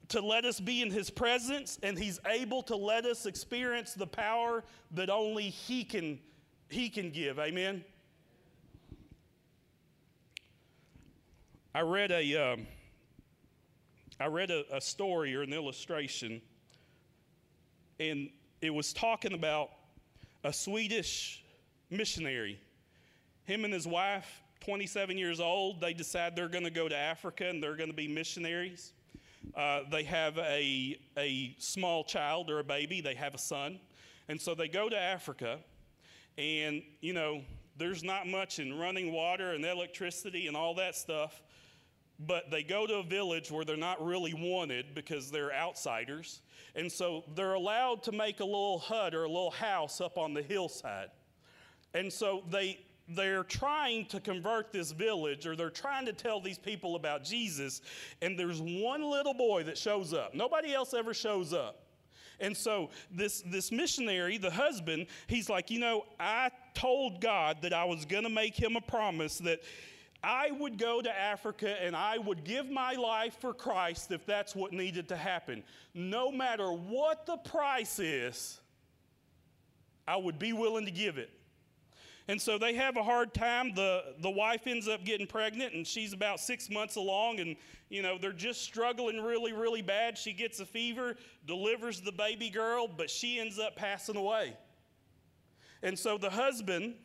to 0.09 0.21
let 0.21 0.45
us 0.45 0.59
be 0.59 0.81
in 0.81 0.91
his 0.91 1.09
presence, 1.09 1.77
and 1.83 1.97
he's 1.97 2.19
able 2.25 2.63
to 2.63 2.75
let 2.75 3.05
us 3.05 3.25
experience 3.25 3.93
the 3.93 4.07
power 4.07 4.63
that 4.91 5.09
only 5.09 5.49
he 5.49 5.83
can, 5.83 6.19
he 6.69 6.89
can 6.89 7.11
give. 7.11 7.37
Amen. 7.37 7.83
I 11.75 11.81
read 11.81 12.11
a, 12.11 12.35
um, 12.35 12.67
I 14.19 14.25
read 14.27 14.49
a, 14.49 14.63
a 14.75 14.81
story 14.81 15.35
or 15.35 15.43
an 15.43 15.53
illustration, 15.53 16.41
and 17.99 18.29
it 18.61 18.73
was 18.73 18.93
talking 18.93 19.33
about 19.33 19.69
a 20.43 20.51
Swedish 20.51 21.43
missionary. 21.89 22.59
Him 23.43 23.63
and 23.63 23.73
his 23.73 23.85
wife 23.85 24.41
27 24.67 25.17
years 25.17 25.39
old, 25.39 25.79
they 25.79 25.93
decide 25.93 26.35
they're 26.35 26.49
going 26.49 26.65
to 26.65 26.69
go 26.69 26.89
to 26.89 26.95
Africa 26.95 27.47
and 27.47 27.63
they're 27.63 27.77
going 27.77 27.89
to 27.89 27.95
be 27.95 28.05
missionaries. 28.05 28.91
Uh, 29.55 29.79
they 29.89 30.03
have 30.03 30.37
a, 30.39 30.99
a 31.17 31.55
small 31.57 32.03
child 32.03 32.49
or 32.49 32.59
a 32.59 32.63
baby, 32.65 32.99
they 32.99 33.15
have 33.15 33.33
a 33.33 33.37
son. 33.37 33.79
And 34.27 34.41
so 34.41 34.53
they 34.53 34.67
go 34.67 34.89
to 34.89 34.99
Africa, 34.99 35.59
and, 36.37 36.83
you 36.99 37.13
know, 37.13 37.43
there's 37.77 38.03
not 38.03 38.27
much 38.27 38.59
in 38.59 38.77
running 38.77 39.13
water 39.13 39.53
and 39.53 39.63
electricity 39.63 40.47
and 40.47 40.57
all 40.57 40.75
that 40.75 40.97
stuff. 40.97 41.41
But 42.19 42.51
they 42.51 42.63
go 42.63 42.85
to 42.85 42.95
a 42.95 43.03
village 43.03 43.49
where 43.49 43.63
they're 43.63 43.77
not 43.77 44.05
really 44.05 44.33
wanted 44.33 44.93
because 44.93 45.31
they're 45.31 45.53
outsiders. 45.53 46.41
And 46.75 46.91
so 46.91 47.23
they're 47.35 47.53
allowed 47.53 48.03
to 48.03 48.11
make 48.11 48.41
a 48.41 48.45
little 48.45 48.79
hut 48.79 49.15
or 49.15 49.23
a 49.23 49.29
little 49.29 49.49
house 49.49 50.01
up 50.01 50.17
on 50.17 50.33
the 50.33 50.41
hillside. 50.41 51.07
And 51.93 52.11
so 52.11 52.43
they, 52.51 52.79
they're 53.07 53.43
trying 53.43 54.05
to 54.07 54.19
convert 54.19 54.71
this 54.71 54.91
village 54.91 55.45
or 55.45 55.55
they're 55.55 55.69
trying 55.69 56.05
to 56.05 56.13
tell 56.13 56.41
these 56.41 56.57
people 56.57 56.95
about 56.95 57.23
Jesus, 57.23 57.81
and 58.21 58.37
there's 58.37 58.61
one 58.61 59.03
little 59.03 59.33
boy 59.33 59.63
that 59.63 59.77
shows 59.77 60.13
up. 60.13 60.33
Nobody 60.33 60.73
else 60.73 60.93
ever 60.93 61.13
shows 61.13 61.53
up. 61.53 61.83
And 62.39 62.55
so 62.55 62.91
this, 63.09 63.41
this 63.47 63.71
missionary, 63.71 64.37
the 64.37 64.51
husband, 64.51 65.07
he's 65.27 65.49
like, 65.49 65.71
you 65.71 65.79
know, 65.79 66.05
I 66.19 66.51
told 66.73 67.19
God 67.19 67.61
that 67.63 67.73
I 67.73 67.85
was 67.85 68.05
going 68.05 68.23
to 68.23 68.29
make 68.29 68.55
him 68.55 68.75
a 68.75 68.81
promise 68.81 69.39
that 69.39 69.61
I 70.23 70.51
would 70.51 70.77
go 70.77 71.01
to 71.01 71.19
Africa 71.19 71.81
and 71.81 71.95
I 71.95 72.17
would 72.17 72.43
give 72.43 72.69
my 72.69 72.93
life 72.93 73.37
for 73.39 73.53
Christ 73.53 74.11
if 74.11 74.25
that's 74.25 74.55
what 74.55 74.73
needed 74.73 75.09
to 75.09 75.15
happen. 75.15 75.63
No 75.93 76.31
matter 76.31 76.71
what 76.71 77.25
the 77.25 77.37
price 77.37 77.99
is, 77.99 78.59
I 80.07 80.17
would 80.17 80.39
be 80.39 80.53
willing 80.53 80.85
to 80.85 80.91
give 80.91 81.17
it. 81.17 81.31
And 82.29 82.41
so 82.41 82.57
they 82.57 82.73
have 82.73 82.97
a 82.97 83.03
hard 83.03 83.33
time. 83.33 83.73
The, 83.73 84.03
the 84.21 84.29
wife 84.29 84.67
ends 84.67 84.87
up 84.87 85.05
getting 85.05 85.27
pregnant, 85.27 85.73
and 85.73 85.87
she's 85.87 86.11
about 86.11 86.39
six 86.39 86.69
months 86.69 86.97
along, 86.97 87.39
and, 87.39 87.55
you 87.89 88.01
know, 88.01 88.17
they're 88.17 88.33
just 88.33 88.63
struggling 88.63 89.23
really, 89.23 89.53
really 89.53 89.81
bad. 89.81 90.17
She 90.17 90.33
gets 90.33 90.59
a 90.59 90.65
fever, 90.65 91.15
delivers 91.45 92.01
the 92.01 92.11
baby 92.11 92.49
girl, 92.49 92.87
but 92.87 93.09
she 93.09 93.39
ends 93.39 93.59
up 93.59 93.77
passing 93.77 94.17
away. 94.17 94.57
And 95.81 95.97
so 95.97 96.17
the 96.17 96.29
husband, 96.29 96.95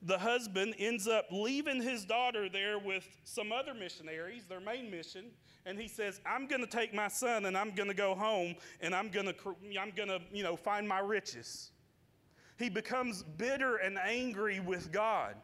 the 0.00 0.18
husband 0.18 0.74
ends 0.78 1.06
up 1.08 1.26
leaving 1.30 1.82
his 1.82 2.06
daughter 2.06 2.48
there 2.48 2.78
with 2.78 3.06
some 3.24 3.52
other 3.52 3.74
missionaries, 3.74 4.46
their 4.46 4.60
main 4.60 4.90
mission, 4.90 5.26
and 5.66 5.78
he 5.78 5.88
says, 5.88 6.20
"I'm 6.24 6.46
going 6.46 6.60
to 6.60 6.66
take 6.66 6.94
my 6.94 7.08
son 7.08 7.46
and 7.46 7.56
I'm 7.56 7.74
going 7.74 7.88
to 7.88 7.94
go 7.94 8.14
home 8.14 8.54
and 8.80 8.94
I'm 8.94 9.08
going 9.08 9.26
to 9.26 9.34
I'm 9.80 9.90
going 9.90 10.08
to, 10.08 10.20
you 10.32 10.42
know, 10.42 10.56
find 10.56 10.86
my 10.86 11.00
riches." 11.00 11.70
He 12.58 12.68
becomes 12.68 13.22
bitter 13.22 13.76
and 13.76 13.98
angry 13.98 14.60
with 14.60 14.92
God. 14.92 15.34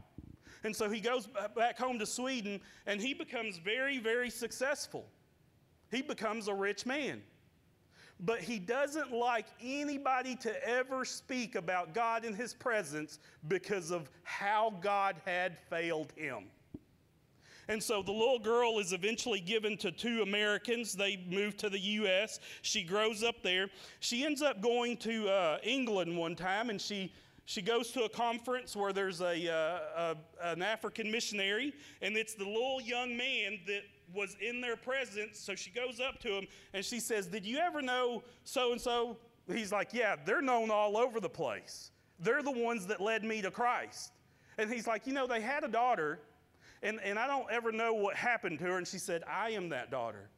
And 0.62 0.74
so 0.74 0.90
he 0.90 1.00
goes 1.00 1.28
back 1.56 1.78
home 1.78 1.98
to 1.98 2.06
Sweden 2.06 2.60
and 2.86 3.00
he 3.00 3.14
becomes 3.14 3.58
very, 3.58 3.98
very 3.98 4.30
successful. 4.30 5.06
He 5.90 6.02
becomes 6.02 6.48
a 6.48 6.54
rich 6.54 6.86
man. 6.86 7.22
But 8.22 8.40
he 8.40 8.58
doesn't 8.58 9.12
like 9.12 9.46
anybody 9.62 10.36
to 10.36 10.68
ever 10.68 11.06
speak 11.06 11.54
about 11.54 11.94
God 11.94 12.24
in 12.24 12.34
his 12.34 12.52
presence 12.52 13.18
because 13.48 13.90
of 13.90 14.10
how 14.24 14.74
God 14.82 15.16
had 15.24 15.58
failed 15.58 16.12
him. 16.16 16.44
And 17.68 17.82
so 17.82 18.02
the 18.02 18.12
little 18.12 18.38
girl 18.38 18.78
is 18.78 18.92
eventually 18.92 19.40
given 19.40 19.76
to 19.78 19.92
two 19.92 20.22
Americans. 20.22 20.92
They 20.92 21.24
move 21.28 21.56
to 21.58 21.70
the 21.70 21.78
U.S. 21.78 22.40
She 22.62 22.82
grows 22.82 23.22
up 23.22 23.42
there. 23.42 23.68
She 24.00 24.24
ends 24.24 24.42
up 24.42 24.60
going 24.60 24.96
to 24.98 25.28
uh, 25.28 25.58
England 25.62 26.16
one 26.16 26.34
time, 26.34 26.70
and 26.70 26.80
she 26.80 27.12
she 27.50 27.62
goes 27.62 27.90
to 27.90 28.04
a 28.04 28.08
conference 28.08 28.76
where 28.76 28.92
there's 28.92 29.20
a, 29.20 29.52
uh, 29.52 30.14
a, 30.40 30.50
an 30.52 30.62
African 30.62 31.10
missionary, 31.10 31.74
and 32.00 32.16
it's 32.16 32.34
the 32.34 32.44
little 32.44 32.80
young 32.80 33.16
man 33.16 33.58
that 33.66 33.82
was 34.14 34.36
in 34.40 34.60
their 34.60 34.76
presence. 34.76 35.40
So 35.40 35.56
she 35.56 35.70
goes 35.70 35.98
up 35.98 36.20
to 36.20 36.28
him 36.28 36.46
and 36.74 36.84
she 36.84 37.00
says, 37.00 37.26
"Did 37.26 37.44
you 37.44 37.58
ever 37.58 37.82
know 37.82 38.22
so 38.44 38.70
and 38.70 38.80
so?" 38.80 39.16
He's 39.48 39.72
like, 39.72 39.92
"Yeah, 39.92 40.14
they're 40.24 40.40
known 40.40 40.70
all 40.70 40.96
over 40.96 41.18
the 41.18 41.28
place. 41.28 41.90
They're 42.20 42.42
the 42.42 42.52
ones 42.52 42.86
that 42.86 43.00
led 43.00 43.24
me 43.24 43.42
to 43.42 43.50
Christ." 43.50 44.12
And 44.56 44.72
he's 44.72 44.86
like, 44.86 45.06
"You 45.06 45.12
know, 45.12 45.26
they 45.26 45.40
had 45.40 45.64
a 45.64 45.68
daughter." 45.68 46.20
And, 46.82 46.98
and 47.04 47.18
I 47.18 47.26
don't 47.26 47.50
ever 47.50 47.72
know 47.72 47.92
what 47.92 48.16
happened 48.16 48.58
to 48.60 48.64
her. 48.66 48.78
And 48.78 48.86
she 48.86 48.98
said, 48.98 49.22
I 49.28 49.50
am 49.50 49.68
that 49.70 49.90
daughter. 49.90 50.30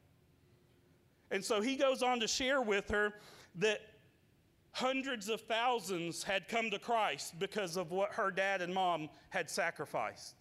And 1.30 1.44
so 1.44 1.60
he 1.60 1.76
goes 1.76 2.02
on 2.02 2.20
to 2.20 2.28
share 2.28 2.60
with 2.60 2.88
her 2.90 3.14
that 3.56 3.80
hundreds 4.72 5.28
of 5.28 5.40
thousands 5.42 6.22
had 6.22 6.48
come 6.48 6.70
to 6.70 6.78
Christ 6.78 7.38
because 7.38 7.76
of 7.76 7.90
what 7.90 8.12
her 8.12 8.30
dad 8.30 8.60
and 8.60 8.72
mom 8.72 9.08
had 9.30 9.48
sacrificed. 9.48 10.34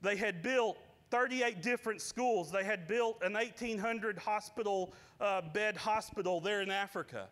They 0.00 0.16
had 0.16 0.42
built 0.42 0.78
38 1.10 1.62
different 1.62 2.00
schools, 2.00 2.50
they 2.50 2.64
had 2.64 2.86
built 2.86 3.22
an 3.22 3.34
1,800 3.34 4.18
hospital 4.18 4.92
uh, 5.20 5.42
bed 5.52 5.76
hospital 5.76 6.40
there 6.40 6.60
in 6.60 6.70
Africa. 6.70 7.28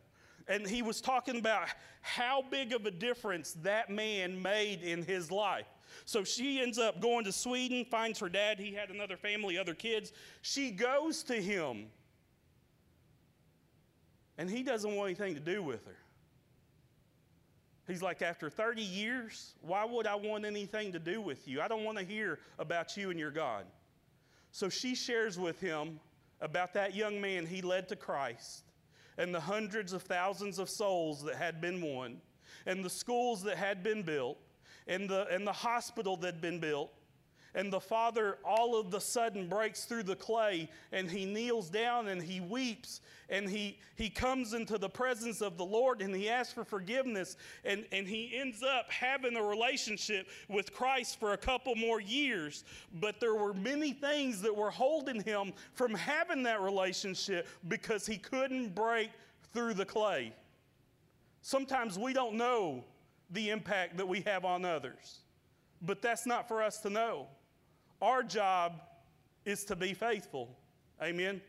And 0.48 0.66
he 0.66 0.83
was 0.83 1.01
talking 1.01 1.38
about 1.38 1.68
how 2.01 2.42
big 2.51 2.72
of 2.72 2.87
a 2.87 2.90
difference 2.90 3.57
that 3.62 3.90
man 3.90 4.40
made 4.40 4.83
in 4.83 5.03
his 5.03 5.31
life. 5.31 5.66
So 6.05 6.25
she 6.25 6.61
ends 6.61 6.79
up 6.79 7.01
going 7.01 7.25
to 7.25 7.33
Sweden, 7.33 7.85
finds 7.85 8.19
her 8.21 8.29
dad. 8.29 8.59
He 8.59 8.73
had 8.73 8.91
another 8.91 9.17
family, 9.17 9.59
other 9.59 9.75
kids. 9.75 10.13
She 10.43 10.71
goes 10.71 11.23
to 11.25 11.35
him, 11.35 11.87
and 14.38 14.49
he 14.49 14.63
doesn't 14.63 14.95
want 14.95 15.09
anything 15.09 15.35
to 15.35 15.40
do 15.40 15.63
with 15.63 15.85
her. 15.87 15.97
He's 17.87 18.03
like, 18.03 18.23
after 18.23 18.49
30 18.49 18.81
years, 18.83 19.55
why 19.61 19.85
would 19.85 20.07
I 20.07 20.15
want 20.15 20.45
anything 20.45 20.93
to 20.93 20.99
do 20.99 21.21
with 21.21 21.49
you? 21.49 21.61
I 21.61 21.69
don't 21.69 21.85
want 21.85 21.99
to 21.99 22.05
hear 22.05 22.38
about 22.59 22.97
you 22.97 23.11
and 23.11 23.19
your 23.19 23.33
God. 23.33 23.67
So 24.53 24.69
she 24.69 24.95
shares 24.95 25.38
with 25.38 25.61
him 25.61 25.99
about 26.40 26.75
that 26.75 26.95
young 26.95 27.21
man 27.21 27.47
he 27.47 27.61
led 27.61 27.88
to 27.88 27.97
Christ 27.97 28.65
and 29.19 29.35
the 29.35 29.40
hundreds 29.40 29.93
of 29.93 30.03
thousands 30.03 30.59
of 30.59 30.71
souls 30.71 31.23
that 31.25 31.37
had 31.37 31.61
been 31.61 31.83
won, 31.83 32.21
and 32.67 32.85
the 32.85 32.90
schools 32.90 33.43
that 33.43 33.57
had 33.57 33.83
been 33.83 34.03
built, 34.03 34.38
and 34.87 35.09
the, 35.09 35.27
and 35.29 35.47
the 35.47 35.53
hospital 35.53 36.17
that 36.19 36.27
had 36.27 36.41
been 36.41 36.59
built. 36.59 36.93
And 37.55 37.71
the 37.71 37.81
father 37.81 38.39
all 38.45 38.81
of 38.81 38.91
the 38.91 39.01
sudden 39.01 39.47
breaks 39.47 39.85
through 39.85 40.05
the 40.05 40.17
clay 40.17 40.71
and 40.91 41.11
he 41.11 41.27
kneels 41.27 41.69
down 41.69 42.09
and 42.09 42.23
he 42.23 42.41
weeps 42.41 43.03
and 43.29 43.49
he, 43.49 43.79
he 43.95 44.09
comes 44.09 44.55
into 44.55 44.79
the 44.79 44.89
presence 44.89 45.43
of 45.43 45.59
the 45.59 45.65
Lord 45.65 46.01
and 46.01 46.15
he 46.15 46.31
asks 46.31 46.55
for 46.55 46.65
forgiveness 46.65 47.37
and, 47.65 47.85
and 47.93 48.07
he 48.07 48.33
ends 48.35 48.63
up 48.63 48.91
having 48.91 49.37
a 49.37 49.43
relationship 49.43 50.29
with 50.49 50.73
Christ 50.73 51.21
for 51.21 51.35
a 51.35 51.37
couple 51.37 51.75
more 51.75 52.01
years. 52.01 52.65
But 53.01 53.21
there 53.21 53.35
were 53.35 53.53
many 53.53 53.93
things 53.93 54.41
that 54.41 54.57
were 54.57 54.71
holding 54.71 55.21
him 55.21 55.53
from 55.75 55.95
having 55.95 56.43
that 56.45 56.63
relationship 56.63 57.47
because 57.69 58.07
he 58.07 58.17
couldn't 58.17 58.75
break 58.75 59.11
through 59.53 59.75
the 59.75 59.85
clay. 59.85 60.33
Sometimes 61.43 61.99
we 61.99 62.15
don't 62.15 62.35
know 62.35 62.85
the 63.33 63.51
impact 63.51 63.97
that 63.97 64.07
we 64.07 64.21
have 64.23 64.45
on 64.45 64.65
others. 64.65 65.21
But 65.81 66.03
that's 66.03 66.27
not 66.27 66.47
for 66.47 66.63
us 66.63 66.79
to 66.81 66.91
know. 66.91 67.27
Our 68.01 68.23
job 68.23 68.81
is 69.45 69.65
to 69.65 69.77
be 69.77 69.95
faithful. 69.95 70.57
Amen. 71.03 71.41